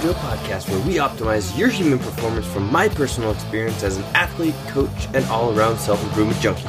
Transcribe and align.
Joe 0.00 0.12
podcast, 0.14 0.68
where 0.68 0.86
we 0.86 0.94
optimize 0.96 1.56
your 1.56 1.68
human 1.68 1.98
performance 1.98 2.46
from 2.46 2.70
my 2.70 2.88
personal 2.88 3.30
experience 3.30 3.82
as 3.82 3.96
an 3.96 4.04
athlete, 4.14 4.54
coach, 4.68 5.06
and 5.14 5.24
all 5.26 5.56
around 5.56 5.78
self 5.78 6.02
improvement 6.04 6.40
junkie. 6.40 6.66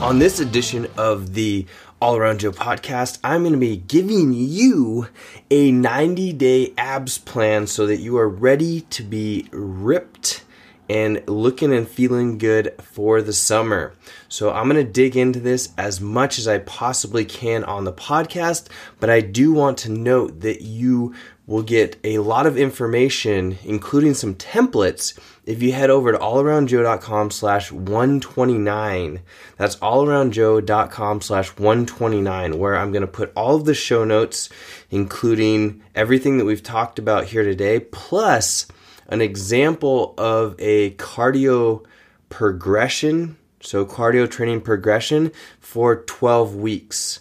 On 0.00 0.18
this 0.18 0.40
edition 0.40 0.86
of 0.96 1.34
the 1.34 1.66
All 2.00 2.16
Around 2.16 2.40
Joe 2.40 2.52
podcast, 2.52 3.18
I'm 3.22 3.42
going 3.42 3.52
to 3.52 3.58
be 3.58 3.76
giving 3.76 4.32
you 4.32 5.08
a 5.50 5.70
90 5.70 6.32
day 6.32 6.72
abs 6.76 7.18
plan 7.18 7.66
so 7.66 7.86
that 7.86 7.98
you 7.98 8.16
are 8.18 8.28
ready 8.28 8.82
to 8.82 9.02
be 9.02 9.48
ripped 9.52 10.44
and 10.88 11.26
looking 11.28 11.72
and 11.72 11.88
feeling 11.88 12.38
good 12.38 12.74
for 12.82 13.22
the 13.22 13.32
summer. 13.32 13.94
So 14.28 14.52
I'm 14.52 14.68
going 14.68 14.84
to 14.84 14.92
dig 14.92 15.16
into 15.16 15.40
this 15.40 15.72
as 15.78 16.00
much 16.00 16.38
as 16.38 16.46
I 16.46 16.58
possibly 16.58 17.24
can 17.24 17.64
on 17.64 17.84
the 17.84 17.92
podcast, 17.92 18.68
but 19.00 19.08
I 19.08 19.20
do 19.20 19.52
want 19.52 19.78
to 19.78 19.90
note 19.90 20.40
that 20.40 20.62
you 20.62 21.14
will 21.46 21.62
get 21.62 21.98
a 22.04 22.18
lot 22.18 22.46
of 22.46 22.56
information, 22.56 23.58
including 23.64 24.14
some 24.14 24.34
templates, 24.34 25.18
if 25.44 25.62
you 25.62 25.72
head 25.72 25.90
over 25.90 26.10
to 26.10 26.18
allaroundjoe.com 26.18 27.30
slash 27.30 27.70
129. 27.70 29.20
That's 29.58 29.76
allaroundjoe.com 29.76 31.20
slash 31.20 31.48
129, 31.58 32.58
where 32.58 32.76
I'm 32.76 32.92
going 32.92 33.02
to 33.02 33.06
put 33.06 33.32
all 33.36 33.56
of 33.56 33.66
the 33.66 33.74
show 33.74 34.04
notes, 34.04 34.48
including 34.90 35.82
everything 35.94 36.38
that 36.38 36.46
we've 36.46 36.62
talked 36.62 36.98
about 36.98 37.26
here 37.26 37.44
today, 37.44 37.80
plus 37.80 38.66
an 39.08 39.20
example 39.20 40.14
of 40.16 40.54
a 40.58 40.92
cardio 40.92 41.84
progression, 42.30 43.36
so 43.60 43.84
cardio 43.84 44.30
training 44.30 44.62
progression 44.62 45.30
for 45.60 46.04
12 46.04 46.56
weeks. 46.56 47.20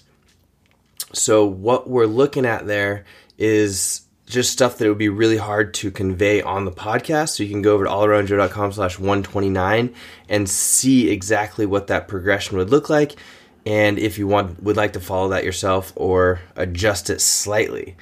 So, 1.11 1.45
what 1.45 1.89
we're 1.89 2.05
looking 2.05 2.45
at 2.45 2.66
there 2.66 3.05
is 3.38 4.03
just 4.34 4.52
stuff 4.52 4.78
that 4.78 4.86
it 4.86 4.89
would 4.89 4.98
be 4.98 5.09
really 5.09 5.38
hard 5.38 5.73
to 5.76 5.92
convey 5.92 6.42
on 6.42 6.66
the 6.66 6.72
podcast. 6.72 7.30
So 7.30 7.44
you 7.44 7.50
can 7.50 7.62
go 7.62 7.73
over 7.73 7.86
to 7.86 7.89
allaroundjoe.com 7.89 8.73
slash 8.73 9.00
129 9.00 9.94
and 10.28 10.50
see 10.50 11.09
exactly 11.09 11.66
what 11.66 11.88
that 11.88 12.08
progression 12.08 12.58
would 12.58 12.70
look 12.70 12.89
like. 12.89 13.16
And 13.66 13.98
if 13.98 14.17
you 14.17 14.28
want 14.28 14.61
would 14.61 14.76
like 14.76 14.94
to 14.94 15.00
follow 15.00 15.30
that 15.30 15.45
yourself 15.45 15.94
or 15.95 16.42
adjust 16.56 17.09
it 17.09 17.22
slightly. 17.22 17.95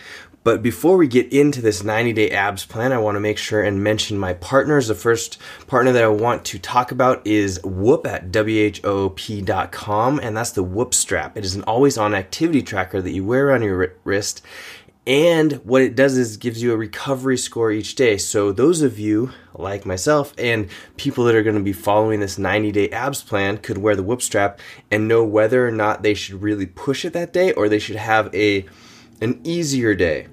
But 0.43 0.63
before 0.63 0.97
we 0.97 1.07
get 1.07 1.31
into 1.31 1.61
this 1.61 1.83
90 1.83 2.13
day 2.13 2.31
abs 2.31 2.65
plan, 2.65 2.91
I 2.91 2.97
want 2.97 3.15
to 3.15 3.19
make 3.19 3.37
sure 3.37 3.61
and 3.61 3.83
mention 3.83 4.17
my 4.17 4.33
partners. 4.33 4.87
The 4.87 4.95
first 4.95 5.37
partner 5.67 5.91
that 5.91 6.03
I 6.03 6.07
want 6.07 6.45
to 6.45 6.57
talk 6.57 6.91
about 6.91 7.27
is 7.27 7.61
Whoop 7.63 8.07
at 8.07 8.31
WHOOP.com, 8.31 10.19
and 10.19 10.35
that's 10.35 10.51
the 10.51 10.63
Whoop 10.63 10.95
strap. 10.95 11.37
It 11.37 11.45
is 11.45 11.53
an 11.53 11.63
always 11.65 11.95
on 11.95 12.15
activity 12.15 12.63
tracker 12.63 13.03
that 13.03 13.11
you 13.11 13.23
wear 13.23 13.51
on 13.51 13.61
your 13.61 13.93
wrist. 14.03 14.41
And 15.07 15.53
what 15.65 15.81
it 15.81 15.95
does 15.95 16.15
is 16.15 16.37
gives 16.37 16.61
you 16.61 16.73
a 16.73 16.77
recovery 16.77 17.37
score 17.37 17.71
each 17.71 17.95
day. 17.95 18.17
So 18.17 18.51
those 18.51 18.83
of 18.83 18.99
you 18.99 19.31
like 19.55 19.85
myself 19.85 20.33
and 20.37 20.69
people 20.95 21.23
that 21.25 21.35
are 21.35 21.41
going 21.41 21.55
to 21.55 21.63
be 21.63 21.73
following 21.73 22.19
this 22.19 22.37
90 22.37 22.71
day 22.71 22.89
abs 22.91 23.23
plan 23.23 23.57
could 23.57 23.79
wear 23.79 23.95
the 23.95 24.03
whoop 24.03 24.21
strap 24.21 24.59
and 24.91 25.07
know 25.07 25.23
whether 25.23 25.67
or 25.67 25.71
not 25.71 26.03
they 26.03 26.13
should 26.13 26.41
really 26.41 26.67
push 26.67 27.03
it 27.03 27.13
that 27.13 27.33
day 27.33 27.51
or 27.53 27.67
they 27.67 27.79
should 27.79 27.95
have 27.95 28.33
a 28.35 28.65
an 29.21 29.39
easier 29.43 29.95
day 29.95 30.27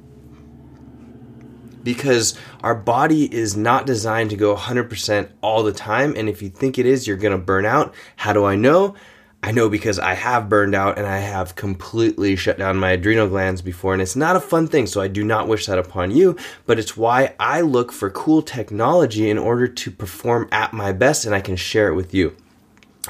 because 1.83 2.39
our 2.63 2.75
body 2.75 3.33
is 3.35 3.57
not 3.57 3.87
designed 3.87 4.29
to 4.31 4.37
go 4.37 4.55
100% 4.55 5.31
all 5.41 5.63
the 5.63 5.73
time. 5.73 6.15
And 6.17 6.29
if 6.29 6.43
you 6.43 6.51
think 6.51 6.79
it 6.79 6.85
is, 6.85 7.07
you're 7.07 7.17
going 7.17 7.33
to 7.33 7.43
burn 7.43 7.65
out. 7.65 7.95
How 8.17 8.35
do 8.35 8.45
I 8.45 8.57
know? 8.57 8.95
I 9.41 9.53
know 9.53 9.69
because 9.69 9.99
I 10.01 10.15
have 10.15 10.49
burned 10.49 10.75
out 10.75 10.99
and 10.99 11.07
I 11.07 11.19
have 11.19 11.55
completely 11.55 12.35
shut 12.35 12.59
down 12.59 12.77
my 12.77 12.91
adrenal 12.91 13.29
glands 13.29 13.63
before, 13.63 13.93
and 13.93 14.03
it's 14.03 14.17
not 14.17 14.35
a 14.35 14.41
fun 14.41 14.67
thing, 14.67 14.87
so 14.87 15.01
I 15.01 15.09
do 15.09 15.23
not 15.23 15.47
wish 15.47 15.67
that 15.67 15.79
upon 15.79 16.11
you, 16.11 16.37
but 16.67 16.79
it's 16.79 16.97
why 16.97 17.35
I 17.39 17.61
look 17.61 17.93
for 17.93 18.11
cool 18.11 18.43
technology 18.43 19.31
in 19.31 19.39
order 19.39 19.69
to 19.69 19.91
perform 19.93 20.49
at 20.51 20.73
my 20.73 20.93
best, 20.93 21.25
and 21.25 21.35
I 21.35 21.41
can 21.41 21.57
share 21.57 21.89
it 21.89 21.95
with 21.95 22.13
you. 22.13 22.37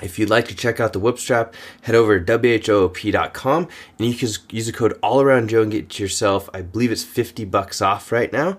If 0.03 0.19
you'd 0.19 0.31
like 0.31 0.47
to 0.49 0.55
check 0.55 0.81
out 0.81 0.93
the 0.93 0.99
Whoop 0.99 1.19
Strap, 1.19 1.55
head 1.83 1.95
over 1.95 2.21
to 2.21 2.39
WHOOP.com 2.39 3.69
and 3.99 4.09
you 4.09 4.15
can 4.15 4.29
use 4.51 4.67
the 4.67 4.73
code 4.73 4.97
all 5.03 5.21
around 5.21 5.49
Joe 5.49 5.63
and 5.63 5.73
get 5.73 5.99
yourself, 5.99 6.49
I 6.55 6.63
believe 6.63 6.93
it's 6.93 7.03
50 7.03 7.45
bucks 7.47 7.83
off 7.83 8.13
right 8.13 8.33
now. 8.33 8.59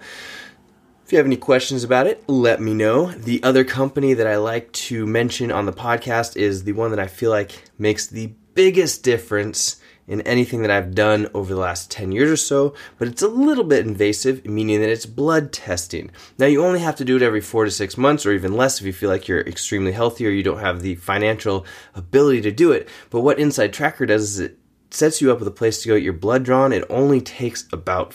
If 1.09 1.13
you 1.13 1.17
have 1.17 1.25
any 1.25 1.37
questions 1.37 1.83
about 1.83 2.05
it, 2.05 2.23
let 2.29 2.61
me 2.61 2.71
know. 2.75 3.07
The 3.07 3.41
other 3.41 3.63
company 3.63 4.13
that 4.13 4.27
I 4.27 4.35
like 4.35 4.71
to 4.73 5.07
mention 5.07 5.51
on 5.51 5.65
the 5.65 5.73
podcast 5.73 6.37
is 6.37 6.65
the 6.65 6.73
one 6.73 6.91
that 6.91 6.99
I 6.99 7.07
feel 7.07 7.31
like 7.31 7.51
makes 7.79 8.05
the 8.05 8.31
biggest 8.53 9.01
difference 9.01 9.81
in 10.07 10.21
anything 10.21 10.61
that 10.61 10.69
I've 10.69 10.93
done 10.93 11.27
over 11.33 11.51
the 11.51 11.59
last 11.59 11.89
10 11.89 12.11
years 12.11 12.29
or 12.29 12.37
so, 12.37 12.75
but 12.99 13.07
it's 13.07 13.23
a 13.23 13.27
little 13.27 13.63
bit 13.63 13.87
invasive, 13.87 14.45
meaning 14.45 14.81
that 14.81 14.91
it's 14.91 15.07
blood 15.07 15.51
testing. 15.51 16.11
Now, 16.37 16.45
you 16.45 16.63
only 16.63 16.81
have 16.81 16.97
to 16.97 17.05
do 17.05 17.15
it 17.15 17.23
every 17.23 17.41
four 17.41 17.65
to 17.65 17.71
six 17.71 17.97
months 17.97 18.23
or 18.27 18.31
even 18.31 18.55
less 18.55 18.79
if 18.79 18.85
you 18.85 18.93
feel 18.93 19.09
like 19.09 19.27
you're 19.27 19.41
extremely 19.41 19.93
healthy 19.93 20.27
or 20.27 20.29
you 20.29 20.43
don't 20.43 20.59
have 20.59 20.83
the 20.83 20.93
financial 20.93 21.65
ability 21.95 22.41
to 22.41 22.51
do 22.51 22.71
it. 22.71 22.87
But 23.09 23.21
what 23.21 23.39
Inside 23.39 23.73
Tracker 23.73 24.05
does 24.05 24.25
is 24.25 24.39
it 24.39 24.59
sets 24.91 25.21
you 25.21 25.31
up 25.31 25.39
with 25.39 25.47
a 25.47 25.51
place 25.51 25.81
to 25.81 25.87
go 25.87 25.95
get 25.95 26.03
your 26.03 26.13
blood 26.13 26.43
drawn. 26.43 26.71
It 26.71 26.85
only 26.87 27.21
takes 27.21 27.67
about 27.71 28.13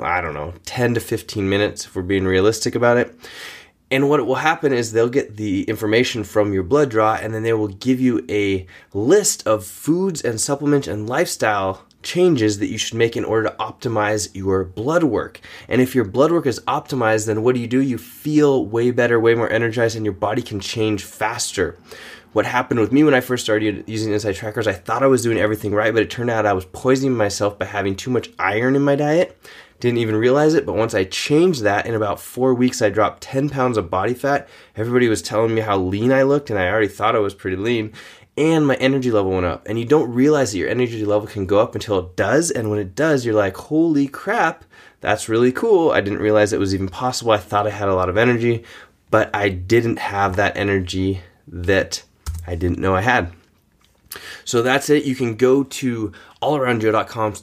I 0.00 0.20
don't 0.20 0.34
know, 0.34 0.54
10 0.64 0.94
to 0.94 1.00
15 1.00 1.48
minutes 1.48 1.86
if 1.86 1.96
we're 1.96 2.02
being 2.02 2.24
realistic 2.24 2.74
about 2.74 2.96
it. 2.96 3.14
And 3.90 4.08
what 4.08 4.24
will 4.26 4.36
happen 4.36 4.72
is 4.72 4.92
they'll 4.92 5.08
get 5.08 5.36
the 5.36 5.62
information 5.64 6.24
from 6.24 6.52
your 6.52 6.64
blood 6.64 6.90
draw 6.90 7.14
and 7.14 7.32
then 7.32 7.44
they 7.44 7.52
will 7.52 7.68
give 7.68 8.00
you 8.00 8.24
a 8.28 8.66
list 8.92 9.46
of 9.46 9.64
foods 9.64 10.22
and 10.22 10.40
supplements 10.40 10.88
and 10.88 11.08
lifestyle 11.08 11.84
changes 12.02 12.58
that 12.58 12.68
you 12.68 12.78
should 12.78 12.96
make 12.96 13.16
in 13.16 13.24
order 13.24 13.48
to 13.48 13.56
optimize 13.56 14.34
your 14.34 14.64
blood 14.64 15.04
work. 15.04 15.40
And 15.68 15.80
if 15.80 15.94
your 15.94 16.04
blood 16.04 16.32
work 16.32 16.46
is 16.46 16.60
optimized, 16.60 17.26
then 17.26 17.42
what 17.42 17.54
do 17.54 17.60
you 17.60 17.66
do? 17.66 17.80
You 17.80 17.98
feel 17.98 18.64
way 18.64 18.90
better, 18.90 19.18
way 19.18 19.34
more 19.34 19.50
energized, 19.50 19.96
and 19.96 20.04
your 20.04 20.14
body 20.14 20.42
can 20.42 20.60
change 20.60 21.04
faster. 21.04 21.78
What 22.32 22.44
happened 22.44 22.80
with 22.80 22.92
me 22.92 23.02
when 23.02 23.14
I 23.14 23.20
first 23.20 23.44
started 23.44 23.84
using 23.86 24.12
Inside 24.12 24.34
Trackers, 24.34 24.66
I 24.66 24.74
thought 24.74 25.02
I 25.02 25.06
was 25.06 25.22
doing 25.22 25.38
everything 25.38 25.72
right, 25.72 25.94
but 25.94 26.02
it 26.02 26.10
turned 26.10 26.28
out 26.28 26.44
I 26.44 26.52
was 26.52 26.66
poisoning 26.66 27.16
myself 27.16 27.58
by 27.58 27.64
having 27.64 27.96
too 27.96 28.10
much 28.10 28.28
iron 28.38 28.76
in 28.76 28.82
my 28.82 28.94
diet. 28.94 29.40
Didn't 29.80 29.98
even 29.98 30.16
realize 30.16 30.54
it, 30.54 30.64
but 30.64 30.76
once 30.76 30.94
I 30.94 31.04
changed 31.04 31.62
that, 31.62 31.86
in 31.86 31.94
about 31.94 32.20
four 32.20 32.54
weeks, 32.54 32.80
I 32.80 32.88
dropped 32.88 33.22
10 33.22 33.50
pounds 33.50 33.76
of 33.76 33.90
body 33.90 34.14
fat. 34.14 34.48
Everybody 34.74 35.08
was 35.08 35.22
telling 35.22 35.54
me 35.54 35.60
how 35.60 35.78
lean 35.78 36.12
I 36.12 36.22
looked, 36.22 36.48
and 36.48 36.58
I 36.58 36.68
already 36.68 36.88
thought 36.88 37.16
I 37.16 37.20
was 37.20 37.34
pretty 37.34 37.56
lean. 37.56 37.92
And 38.36 38.66
my 38.66 38.74
energy 38.76 39.10
level 39.10 39.30
went 39.32 39.46
up. 39.46 39.66
And 39.66 39.78
you 39.78 39.84
don't 39.86 40.12
realize 40.12 40.52
that 40.52 40.58
your 40.58 40.68
energy 40.68 41.04
level 41.04 41.26
can 41.26 41.46
go 41.46 41.58
up 41.58 41.74
until 41.74 41.98
it 41.98 42.16
does. 42.16 42.50
And 42.50 42.70
when 42.70 42.78
it 42.78 42.94
does, 42.94 43.24
you're 43.24 43.34
like, 43.34 43.56
holy 43.56 44.08
crap, 44.08 44.64
that's 45.00 45.28
really 45.28 45.52
cool. 45.52 45.90
I 45.90 46.00
didn't 46.00 46.18
realize 46.18 46.52
it 46.52 46.60
was 46.60 46.74
even 46.74 46.88
possible. 46.88 47.32
I 47.32 47.38
thought 47.38 47.66
I 47.66 47.70
had 47.70 47.88
a 47.88 47.94
lot 47.94 48.08
of 48.08 48.16
energy, 48.16 48.64
but 49.10 49.34
I 49.34 49.48
didn't 49.48 49.98
have 49.98 50.36
that 50.36 50.56
energy 50.56 51.20
that 51.48 52.02
I 52.46 52.56
didn't 52.56 52.78
know 52.78 52.94
I 52.94 53.00
had. 53.00 53.32
So 54.44 54.62
that's 54.62 54.90
it. 54.90 55.04
You 55.04 55.14
can 55.14 55.36
go 55.36 55.64
to 55.64 56.12
allaroundjoe.com 56.42 57.34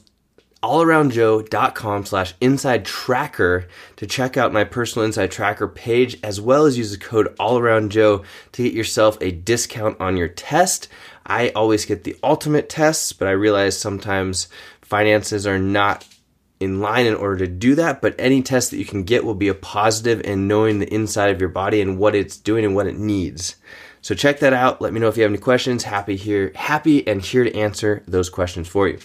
allaroundjoe.com 0.64 2.06
slash 2.06 2.34
inside 2.40 2.86
tracker 2.86 3.68
to 3.98 4.08
check 4.08 4.38
out 4.38 4.54
my 4.54 4.64
personal 4.64 5.06
inside 5.06 5.30
tracker 5.30 5.68
page 5.68 6.18
as 6.24 6.40
well 6.40 6.66
as 6.66 6.78
use 6.78 6.92
the 6.92 6.98
code 6.98 7.36
allaroundjoe 7.38 8.24
to 8.54 8.64
get 8.64 8.74
yourself 8.74 9.18
a 9.20 9.32
discount 9.32 10.00
on 10.00 10.16
your 10.16 10.30
test. 10.30 10.88
I 11.26 11.50
always 11.50 11.86
get 11.86 12.06
the 12.06 12.18
ultimate 12.24 12.70
tests 12.70 13.14
but 13.14 13.28
i 13.28 13.32
realize 13.32 13.78
sometimes 13.78 14.48
finances 14.82 15.46
are 15.48 15.60
not 15.60 16.08
in 16.60 16.80
line 16.80 17.06
in 17.06 17.16
order 17.16 17.46
to 17.46 17.48
do 17.48 17.76
that 17.76 18.02
but 18.02 18.16
any 18.18 18.42
test 18.42 18.72
that 18.72 18.78
you 18.78 18.86
can 18.86 19.04
get 19.04 19.26
will 19.26 19.36
be 19.36 19.48
a 19.48 19.54
positive 19.54 20.22
in 20.22 20.48
knowing 20.48 20.80
the 20.80 20.94
inside 20.94 21.30
of 21.30 21.40
your 21.40 21.50
body 21.50 21.82
and 21.82 21.98
what 21.98 22.16
it's 22.16 22.38
doing 22.38 22.64
and 22.64 22.76
what 22.76 22.88
it 22.88 22.98
needs 22.98 23.56
so 24.04 24.14
check 24.14 24.40
that 24.40 24.52
out. 24.52 24.82
Let 24.82 24.92
me 24.92 25.00
know 25.00 25.08
if 25.08 25.16
you 25.16 25.24
have 25.24 25.32
any 25.32 25.40
questions. 25.40 25.84
Happy 25.84 26.18
here, 26.18 26.52
happy 26.56 27.08
and 27.08 27.22
here 27.22 27.46
to 27.46 27.56
answer 27.56 28.04
those 28.06 28.30
questions 28.30 28.68
for 28.68 28.90
you. 28.90 29.00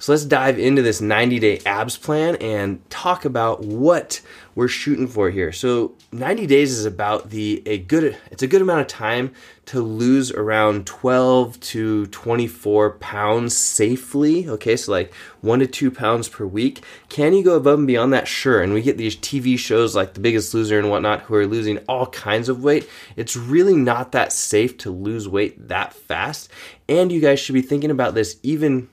So 0.00 0.10
let's 0.10 0.24
dive 0.24 0.58
into 0.58 0.82
this 0.82 1.00
90 1.00 1.38
day 1.38 1.60
abs 1.64 1.96
plan 1.96 2.34
and 2.36 2.88
talk 2.90 3.24
about 3.24 3.60
what 3.60 4.20
we're 4.54 4.68
shooting 4.68 5.06
for 5.06 5.30
here. 5.30 5.52
So 5.52 5.94
90 6.12 6.46
days 6.46 6.72
is 6.72 6.84
about 6.84 7.30
the 7.30 7.62
a 7.66 7.78
good 7.78 8.16
it's 8.30 8.42
a 8.42 8.46
good 8.46 8.62
amount 8.62 8.80
of 8.80 8.86
time 8.86 9.32
to 9.66 9.80
lose 9.80 10.32
around 10.32 10.86
12 10.86 11.60
to 11.60 12.06
24 12.06 12.90
pounds 12.98 13.56
safely. 13.56 14.48
Okay, 14.48 14.76
so 14.76 14.90
like 14.90 15.14
one 15.40 15.60
to 15.60 15.66
two 15.66 15.90
pounds 15.90 16.28
per 16.28 16.44
week. 16.44 16.82
Can 17.08 17.34
you 17.34 17.44
go 17.44 17.54
above 17.54 17.78
and 17.78 17.86
beyond 17.86 18.12
that? 18.12 18.26
Sure. 18.26 18.60
And 18.60 18.74
we 18.74 18.82
get 18.82 18.98
these 18.98 19.16
TV 19.16 19.58
shows 19.58 19.94
like 19.94 20.14
The 20.14 20.20
Biggest 20.20 20.52
Loser 20.54 20.78
and 20.78 20.90
whatnot 20.90 21.22
who 21.22 21.34
are 21.36 21.46
losing 21.46 21.78
all 21.88 22.06
kinds 22.06 22.48
of 22.48 22.64
weight. 22.64 22.88
It's 23.16 23.36
really 23.36 23.76
not 23.76 24.12
that 24.12 24.32
safe 24.32 24.76
to 24.78 24.90
lose 24.90 25.28
weight 25.28 25.68
that 25.68 25.92
fast. 25.92 26.50
And 26.88 27.12
you 27.12 27.20
guys 27.20 27.38
should 27.38 27.54
be 27.54 27.62
thinking 27.62 27.90
about 27.90 28.14
this 28.14 28.38
even 28.42 28.88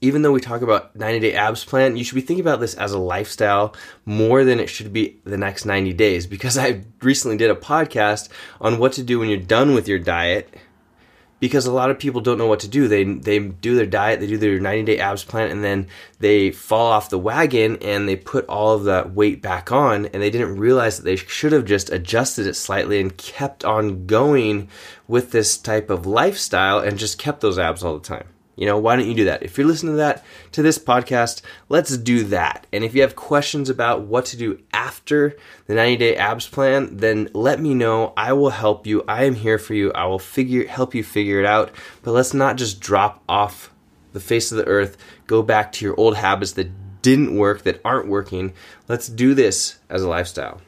even 0.00 0.22
though 0.22 0.32
we 0.32 0.40
talk 0.40 0.62
about 0.62 0.94
90 0.94 1.20
day 1.20 1.34
abs 1.34 1.64
plan, 1.64 1.96
you 1.96 2.04
should 2.04 2.14
be 2.14 2.20
thinking 2.20 2.44
about 2.44 2.60
this 2.60 2.74
as 2.74 2.92
a 2.92 2.98
lifestyle 2.98 3.74
more 4.04 4.44
than 4.44 4.60
it 4.60 4.68
should 4.68 4.92
be 4.92 5.18
the 5.24 5.36
next 5.36 5.64
90 5.64 5.92
days 5.94 6.26
because 6.26 6.56
I 6.56 6.84
recently 7.02 7.36
did 7.36 7.50
a 7.50 7.54
podcast 7.54 8.28
on 8.60 8.78
what 8.78 8.92
to 8.94 9.02
do 9.02 9.18
when 9.18 9.28
you're 9.28 9.38
done 9.38 9.74
with 9.74 9.88
your 9.88 9.98
diet 9.98 10.54
because 11.40 11.66
a 11.66 11.72
lot 11.72 11.90
of 11.90 11.98
people 11.98 12.20
don't 12.20 12.38
know 12.38 12.46
what 12.46 12.60
to 12.60 12.68
do. 12.68 12.88
They 12.88 13.04
they 13.04 13.38
do 13.38 13.74
their 13.74 13.86
diet, 13.86 14.20
they 14.20 14.26
do 14.26 14.38
their 14.38 14.58
90 14.58 14.84
day 14.84 14.98
abs 14.98 15.24
plan, 15.24 15.50
and 15.50 15.62
then 15.62 15.86
they 16.18 16.50
fall 16.50 16.90
off 16.90 17.10
the 17.10 17.18
wagon 17.18 17.76
and 17.80 18.08
they 18.08 18.16
put 18.16 18.46
all 18.46 18.74
of 18.74 18.84
that 18.84 19.12
weight 19.12 19.40
back 19.42 19.70
on, 19.70 20.06
and 20.06 20.22
they 20.22 20.30
didn't 20.30 20.56
realize 20.56 20.96
that 20.96 21.04
they 21.04 21.16
should 21.16 21.52
have 21.52 21.64
just 21.64 21.90
adjusted 21.90 22.46
it 22.46 22.54
slightly 22.54 23.00
and 23.00 23.16
kept 23.16 23.64
on 23.64 24.06
going 24.06 24.68
with 25.06 25.30
this 25.30 25.56
type 25.56 25.90
of 25.90 26.06
lifestyle 26.06 26.78
and 26.78 26.98
just 26.98 27.18
kept 27.18 27.40
those 27.40 27.58
abs 27.58 27.82
all 27.82 27.94
the 27.94 28.06
time. 28.06 28.26
You 28.58 28.66
know, 28.66 28.76
why 28.76 28.96
don't 28.96 29.06
you 29.06 29.14
do 29.14 29.26
that? 29.26 29.44
If 29.44 29.56
you're 29.56 29.68
listening 29.68 29.92
to 29.92 29.98
that 29.98 30.24
to 30.50 30.62
this 30.62 30.80
podcast, 30.80 31.42
let's 31.68 31.96
do 31.96 32.24
that. 32.24 32.66
And 32.72 32.82
if 32.82 32.92
you 32.92 33.02
have 33.02 33.14
questions 33.14 33.70
about 33.70 34.02
what 34.02 34.24
to 34.26 34.36
do 34.36 34.60
after 34.72 35.36
the 35.68 35.74
90 35.74 35.96
day 35.96 36.16
abs 36.16 36.48
plan, 36.48 36.96
then 36.96 37.28
let 37.34 37.60
me 37.60 37.72
know. 37.72 38.12
I 38.16 38.32
will 38.32 38.50
help 38.50 38.84
you. 38.84 39.04
I 39.06 39.24
am 39.24 39.36
here 39.36 39.58
for 39.58 39.74
you. 39.74 39.92
I 39.92 40.06
will 40.06 40.18
figure 40.18 40.66
help 40.66 40.92
you 40.92 41.04
figure 41.04 41.38
it 41.38 41.46
out. 41.46 41.70
But 42.02 42.10
let's 42.10 42.34
not 42.34 42.56
just 42.56 42.80
drop 42.80 43.22
off 43.28 43.72
the 44.12 44.18
face 44.18 44.50
of 44.50 44.58
the 44.58 44.66
earth, 44.66 44.96
go 45.28 45.40
back 45.40 45.70
to 45.72 45.84
your 45.84 45.94
old 45.96 46.16
habits 46.16 46.52
that 46.52 47.00
didn't 47.00 47.36
work, 47.36 47.62
that 47.62 47.80
aren't 47.84 48.08
working. 48.08 48.54
Let's 48.88 49.06
do 49.06 49.34
this 49.34 49.78
as 49.88 50.02
a 50.02 50.08
lifestyle. 50.08 50.60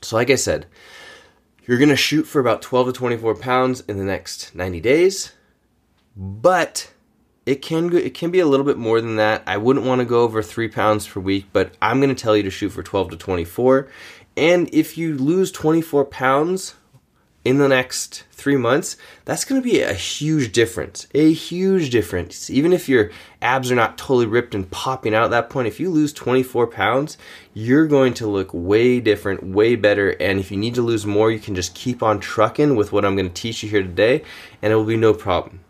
So 0.00 0.16
like 0.16 0.30
I 0.30 0.36
said, 0.36 0.64
you're 1.66 1.76
going 1.76 1.90
to 1.90 1.96
shoot 1.96 2.22
for 2.22 2.40
about 2.40 2.62
12 2.62 2.86
to 2.86 2.92
24 2.94 3.34
pounds 3.34 3.82
in 3.82 3.98
the 3.98 4.04
next 4.04 4.54
90 4.54 4.80
days 4.80 5.32
but 6.20 6.92
it 7.46 7.62
can 7.62 7.96
it 7.96 8.12
can 8.12 8.30
be 8.30 8.40
a 8.40 8.46
little 8.46 8.66
bit 8.66 8.76
more 8.76 9.00
than 9.00 9.16
that. 9.16 9.42
I 9.46 9.56
wouldn't 9.56 9.86
want 9.86 10.00
to 10.00 10.04
go 10.04 10.20
over 10.20 10.42
three 10.42 10.68
pounds 10.68 11.08
per 11.08 11.18
week, 11.18 11.46
but 11.54 11.72
I'm 11.80 11.98
going 11.98 12.14
to 12.14 12.22
tell 12.22 12.36
you 12.36 12.42
to 12.42 12.50
shoot 12.50 12.68
for 12.68 12.82
12 12.82 13.12
to 13.12 13.16
24. 13.16 13.88
And 14.36 14.68
if 14.72 14.98
you 14.98 15.16
lose 15.16 15.50
24 15.50 16.04
pounds 16.04 16.74
in 17.42 17.56
the 17.56 17.68
next 17.68 18.24
three 18.32 18.58
months, 18.58 18.98
that's 19.24 19.46
going 19.46 19.62
to 19.62 19.66
be 19.66 19.80
a 19.80 19.94
huge 19.94 20.52
difference. 20.52 21.06
A 21.14 21.32
huge 21.32 21.88
difference. 21.88 22.50
Even 22.50 22.74
if 22.74 22.86
your 22.86 23.10
abs 23.40 23.72
are 23.72 23.74
not 23.74 23.96
totally 23.96 24.26
ripped 24.26 24.54
and 24.54 24.70
popping 24.70 25.14
out 25.14 25.24
at 25.24 25.30
that 25.30 25.48
point, 25.48 25.68
if 25.68 25.80
you 25.80 25.88
lose 25.88 26.12
24 26.12 26.66
pounds, 26.66 27.16
you're 27.54 27.86
going 27.86 28.12
to 28.14 28.26
look 28.26 28.50
way 28.52 29.00
different, 29.00 29.42
way 29.42 29.74
better. 29.74 30.10
And 30.20 30.38
if 30.38 30.50
you 30.50 30.58
need 30.58 30.74
to 30.74 30.82
lose 30.82 31.06
more, 31.06 31.30
you 31.30 31.40
can 31.40 31.54
just 31.54 31.74
keep 31.74 32.02
on 32.02 32.20
trucking 32.20 32.76
with 32.76 32.92
what 32.92 33.06
I'm 33.06 33.16
going 33.16 33.28
to 33.28 33.34
teach 33.34 33.62
you 33.62 33.70
here 33.70 33.82
today, 33.82 34.22
and 34.60 34.70
it 34.70 34.76
will 34.76 34.84
be 34.84 34.98
no 34.98 35.14
problem 35.14 35.60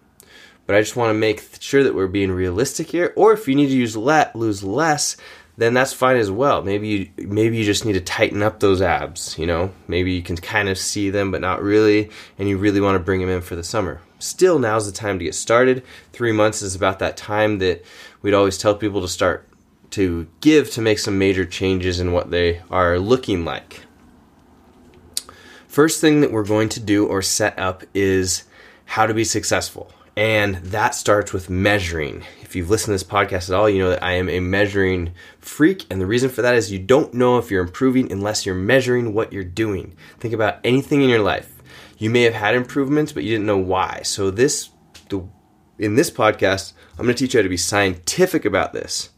but 0.70 0.76
I 0.76 0.82
just 0.82 0.94
want 0.94 1.10
to 1.10 1.14
make 1.14 1.42
sure 1.58 1.82
that 1.82 1.96
we're 1.96 2.06
being 2.06 2.30
realistic 2.30 2.92
here. 2.92 3.12
Or 3.16 3.32
if 3.32 3.48
you 3.48 3.56
need 3.56 3.70
to 3.70 3.76
use 3.76 3.96
let 3.96 4.36
lose 4.36 4.62
less, 4.62 5.16
then 5.56 5.74
that's 5.74 5.92
fine 5.92 6.16
as 6.16 6.30
well. 6.30 6.62
Maybe 6.62 6.86
you 6.86 7.26
maybe 7.26 7.56
you 7.56 7.64
just 7.64 7.84
need 7.84 7.94
to 7.94 8.00
tighten 8.00 8.40
up 8.40 8.60
those 8.60 8.80
abs. 8.80 9.36
You 9.36 9.48
know, 9.48 9.72
maybe 9.88 10.12
you 10.12 10.22
can 10.22 10.36
kind 10.36 10.68
of 10.68 10.78
see 10.78 11.10
them, 11.10 11.32
but 11.32 11.40
not 11.40 11.60
really, 11.60 12.08
and 12.38 12.48
you 12.48 12.56
really 12.56 12.80
want 12.80 12.94
to 12.94 13.04
bring 13.04 13.18
them 13.18 13.28
in 13.28 13.40
for 13.40 13.56
the 13.56 13.64
summer. 13.64 14.00
Still, 14.20 14.60
now's 14.60 14.86
the 14.86 14.96
time 14.96 15.18
to 15.18 15.24
get 15.24 15.34
started. 15.34 15.82
Three 16.12 16.30
months 16.30 16.62
is 16.62 16.76
about 16.76 17.00
that 17.00 17.16
time 17.16 17.58
that 17.58 17.84
we'd 18.22 18.32
always 18.32 18.56
tell 18.56 18.76
people 18.76 19.00
to 19.00 19.08
start 19.08 19.48
to 19.90 20.28
give 20.40 20.70
to 20.70 20.80
make 20.80 21.00
some 21.00 21.18
major 21.18 21.44
changes 21.44 21.98
in 21.98 22.12
what 22.12 22.30
they 22.30 22.62
are 22.70 22.96
looking 23.00 23.44
like. 23.44 23.80
First 25.66 26.00
thing 26.00 26.20
that 26.20 26.30
we're 26.30 26.44
going 26.44 26.68
to 26.68 26.78
do 26.78 27.08
or 27.08 27.22
set 27.22 27.58
up 27.58 27.82
is 27.92 28.44
how 28.84 29.06
to 29.06 29.14
be 29.14 29.24
successful. 29.24 29.92
And 30.16 30.56
that 30.56 30.94
starts 30.94 31.32
with 31.32 31.48
measuring. 31.48 32.24
If 32.42 32.56
you've 32.56 32.68
listened 32.68 32.98
to 32.98 33.04
this 33.04 33.10
podcast 33.10 33.48
at 33.48 33.54
all, 33.54 33.70
you 33.70 33.78
know 33.78 33.90
that 33.90 34.02
I 34.02 34.12
am 34.12 34.28
a 34.28 34.40
measuring 34.40 35.12
freak. 35.38 35.86
And 35.90 36.00
the 36.00 36.06
reason 36.06 36.28
for 36.28 36.42
that 36.42 36.54
is 36.54 36.72
you 36.72 36.78
don't 36.78 37.14
know 37.14 37.38
if 37.38 37.50
you're 37.50 37.62
improving 37.62 38.10
unless 38.10 38.44
you're 38.44 38.54
measuring 38.54 39.14
what 39.14 39.32
you're 39.32 39.44
doing. 39.44 39.96
Think 40.18 40.34
about 40.34 40.58
anything 40.64 41.02
in 41.02 41.08
your 41.08 41.22
life. 41.22 41.62
You 41.96 42.10
may 42.10 42.22
have 42.22 42.34
had 42.34 42.54
improvements, 42.54 43.12
but 43.12 43.22
you 43.22 43.30
didn't 43.30 43.46
know 43.46 43.58
why. 43.58 44.00
So, 44.04 44.30
this, 44.30 44.70
the, 45.10 45.22
in 45.78 45.94
this 45.94 46.10
podcast, 46.10 46.72
I'm 46.92 47.04
going 47.04 47.14
to 47.14 47.24
teach 47.24 47.34
you 47.34 47.40
how 47.40 47.42
to 47.42 47.48
be 47.48 47.56
scientific 47.56 48.44
about 48.44 48.72
this. 48.72 49.10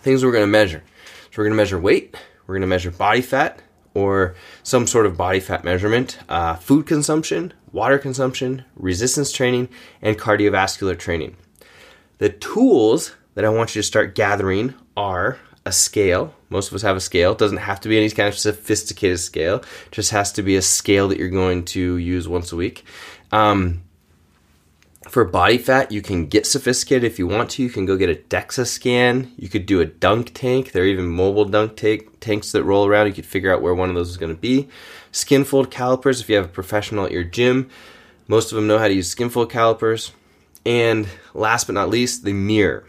Things 0.00 0.24
we're 0.24 0.32
going 0.32 0.44
to 0.44 0.46
measure. 0.46 0.82
So, 1.30 1.38
we're 1.38 1.44
going 1.44 1.52
to 1.52 1.62
measure 1.62 1.80
weight, 1.80 2.16
we're 2.46 2.54
going 2.54 2.62
to 2.62 2.68
measure 2.68 2.90
body 2.90 3.22
fat, 3.22 3.60
or 3.92 4.34
some 4.62 4.86
sort 4.86 5.04
of 5.04 5.16
body 5.16 5.40
fat 5.40 5.64
measurement, 5.64 6.18
uh, 6.28 6.54
food 6.54 6.86
consumption, 6.86 7.52
water 7.72 7.98
consumption, 7.98 8.64
resistance 8.76 9.32
training, 9.32 9.68
and 10.00 10.18
cardiovascular 10.18 10.98
training. 10.98 11.36
The 12.18 12.28
tools 12.28 13.14
that 13.34 13.44
I 13.44 13.48
want 13.48 13.74
you 13.74 13.82
to 13.82 13.86
start 13.86 14.14
gathering 14.14 14.74
are 14.96 15.38
a 15.64 15.72
scale. 15.72 16.34
Most 16.50 16.68
of 16.68 16.74
us 16.74 16.82
have 16.82 16.96
a 16.96 17.00
scale. 17.00 17.32
It 17.32 17.38
doesn't 17.38 17.58
have 17.58 17.80
to 17.80 17.88
be 17.88 17.96
any 17.96 18.10
kind 18.10 18.28
of 18.28 18.36
sophisticated 18.36 19.20
scale. 19.20 19.56
It 19.56 19.92
just 19.92 20.10
has 20.10 20.32
to 20.32 20.42
be 20.42 20.56
a 20.56 20.62
scale 20.62 21.08
that 21.08 21.18
you're 21.18 21.28
going 21.28 21.64
to 21.66 21.96
use 21.96 22.28
once 22.28 22.52
a 22.52 22.56
week. 22.56 22.84
Um, 23.30 23.82
for 25.12 25.26
body 25.26 25.58
fat, 25.58 25.92
you 25.92 26.00
can 26.00 26.24
get 26.24 26.46
sophisticated 26.46 27.04
if 27.04 27.18
you 27.18 27.26
want 27.26 27.50
to. 27.50 27.62
You 27.62 27.68
can 27.68 27.84
go 27.84 27.98
get 27.98 28.08
a 28.08 28.14
DEXA 28.14 28.66
scan. 28.66 29.30
You 29.36 29.50
could 29.50 29.66
do 29.66 29.82
a 29.82 29.84
dunk 29.84 30.32
tank. 30.32 30.72
There 30.72 30.84
are 30.84 30.86
even 30.86 31.06
mobile 31.06 31.44
dunk 31.44 31.76
tank, 31.76 32.18
tanks 32.20 32.50
that 32.52 32.64
roll 32.64 32.86
around. 32.86 33.08
You 33.08 33.12
could 33.12 33.26
figure 33.26 33.52
out 33.52 33.60
where 33.60 33.74
one 33.74 33.90
of 33.90 33.94
those 33.94 34.08
is 34.08 34.16
going 34.16 34.34
to 34.34 34.40
be. 34.40 34.70
Skin 35.10 35.44
fold 35.44 35.70
calipers, 35.70 36.22
if 36.22 36.30
you 36.30 36.36
have 36.36 36.46
a 36.46 36.48
professional 36.48 37.04
at 37.04 37.12
your 37.12 37.24
gym, 37.24 37.68
most 38.26 38.52
of 38.52 38.56
them 38.56 38.66
know 38.66 38.78
how 38.78 38.88
to 38.88 38.94
use 38.94 39.10
skin 39.10 39.28
fold 39.28 39.50
calipers. 39.50 40.12
And 40.64 41.06
last 41.34 41.66
but 41.66 41.74
not 41.74 41.90
least, 41.90 42.24
the 42.24 42.32
mirror. 42.32 42.86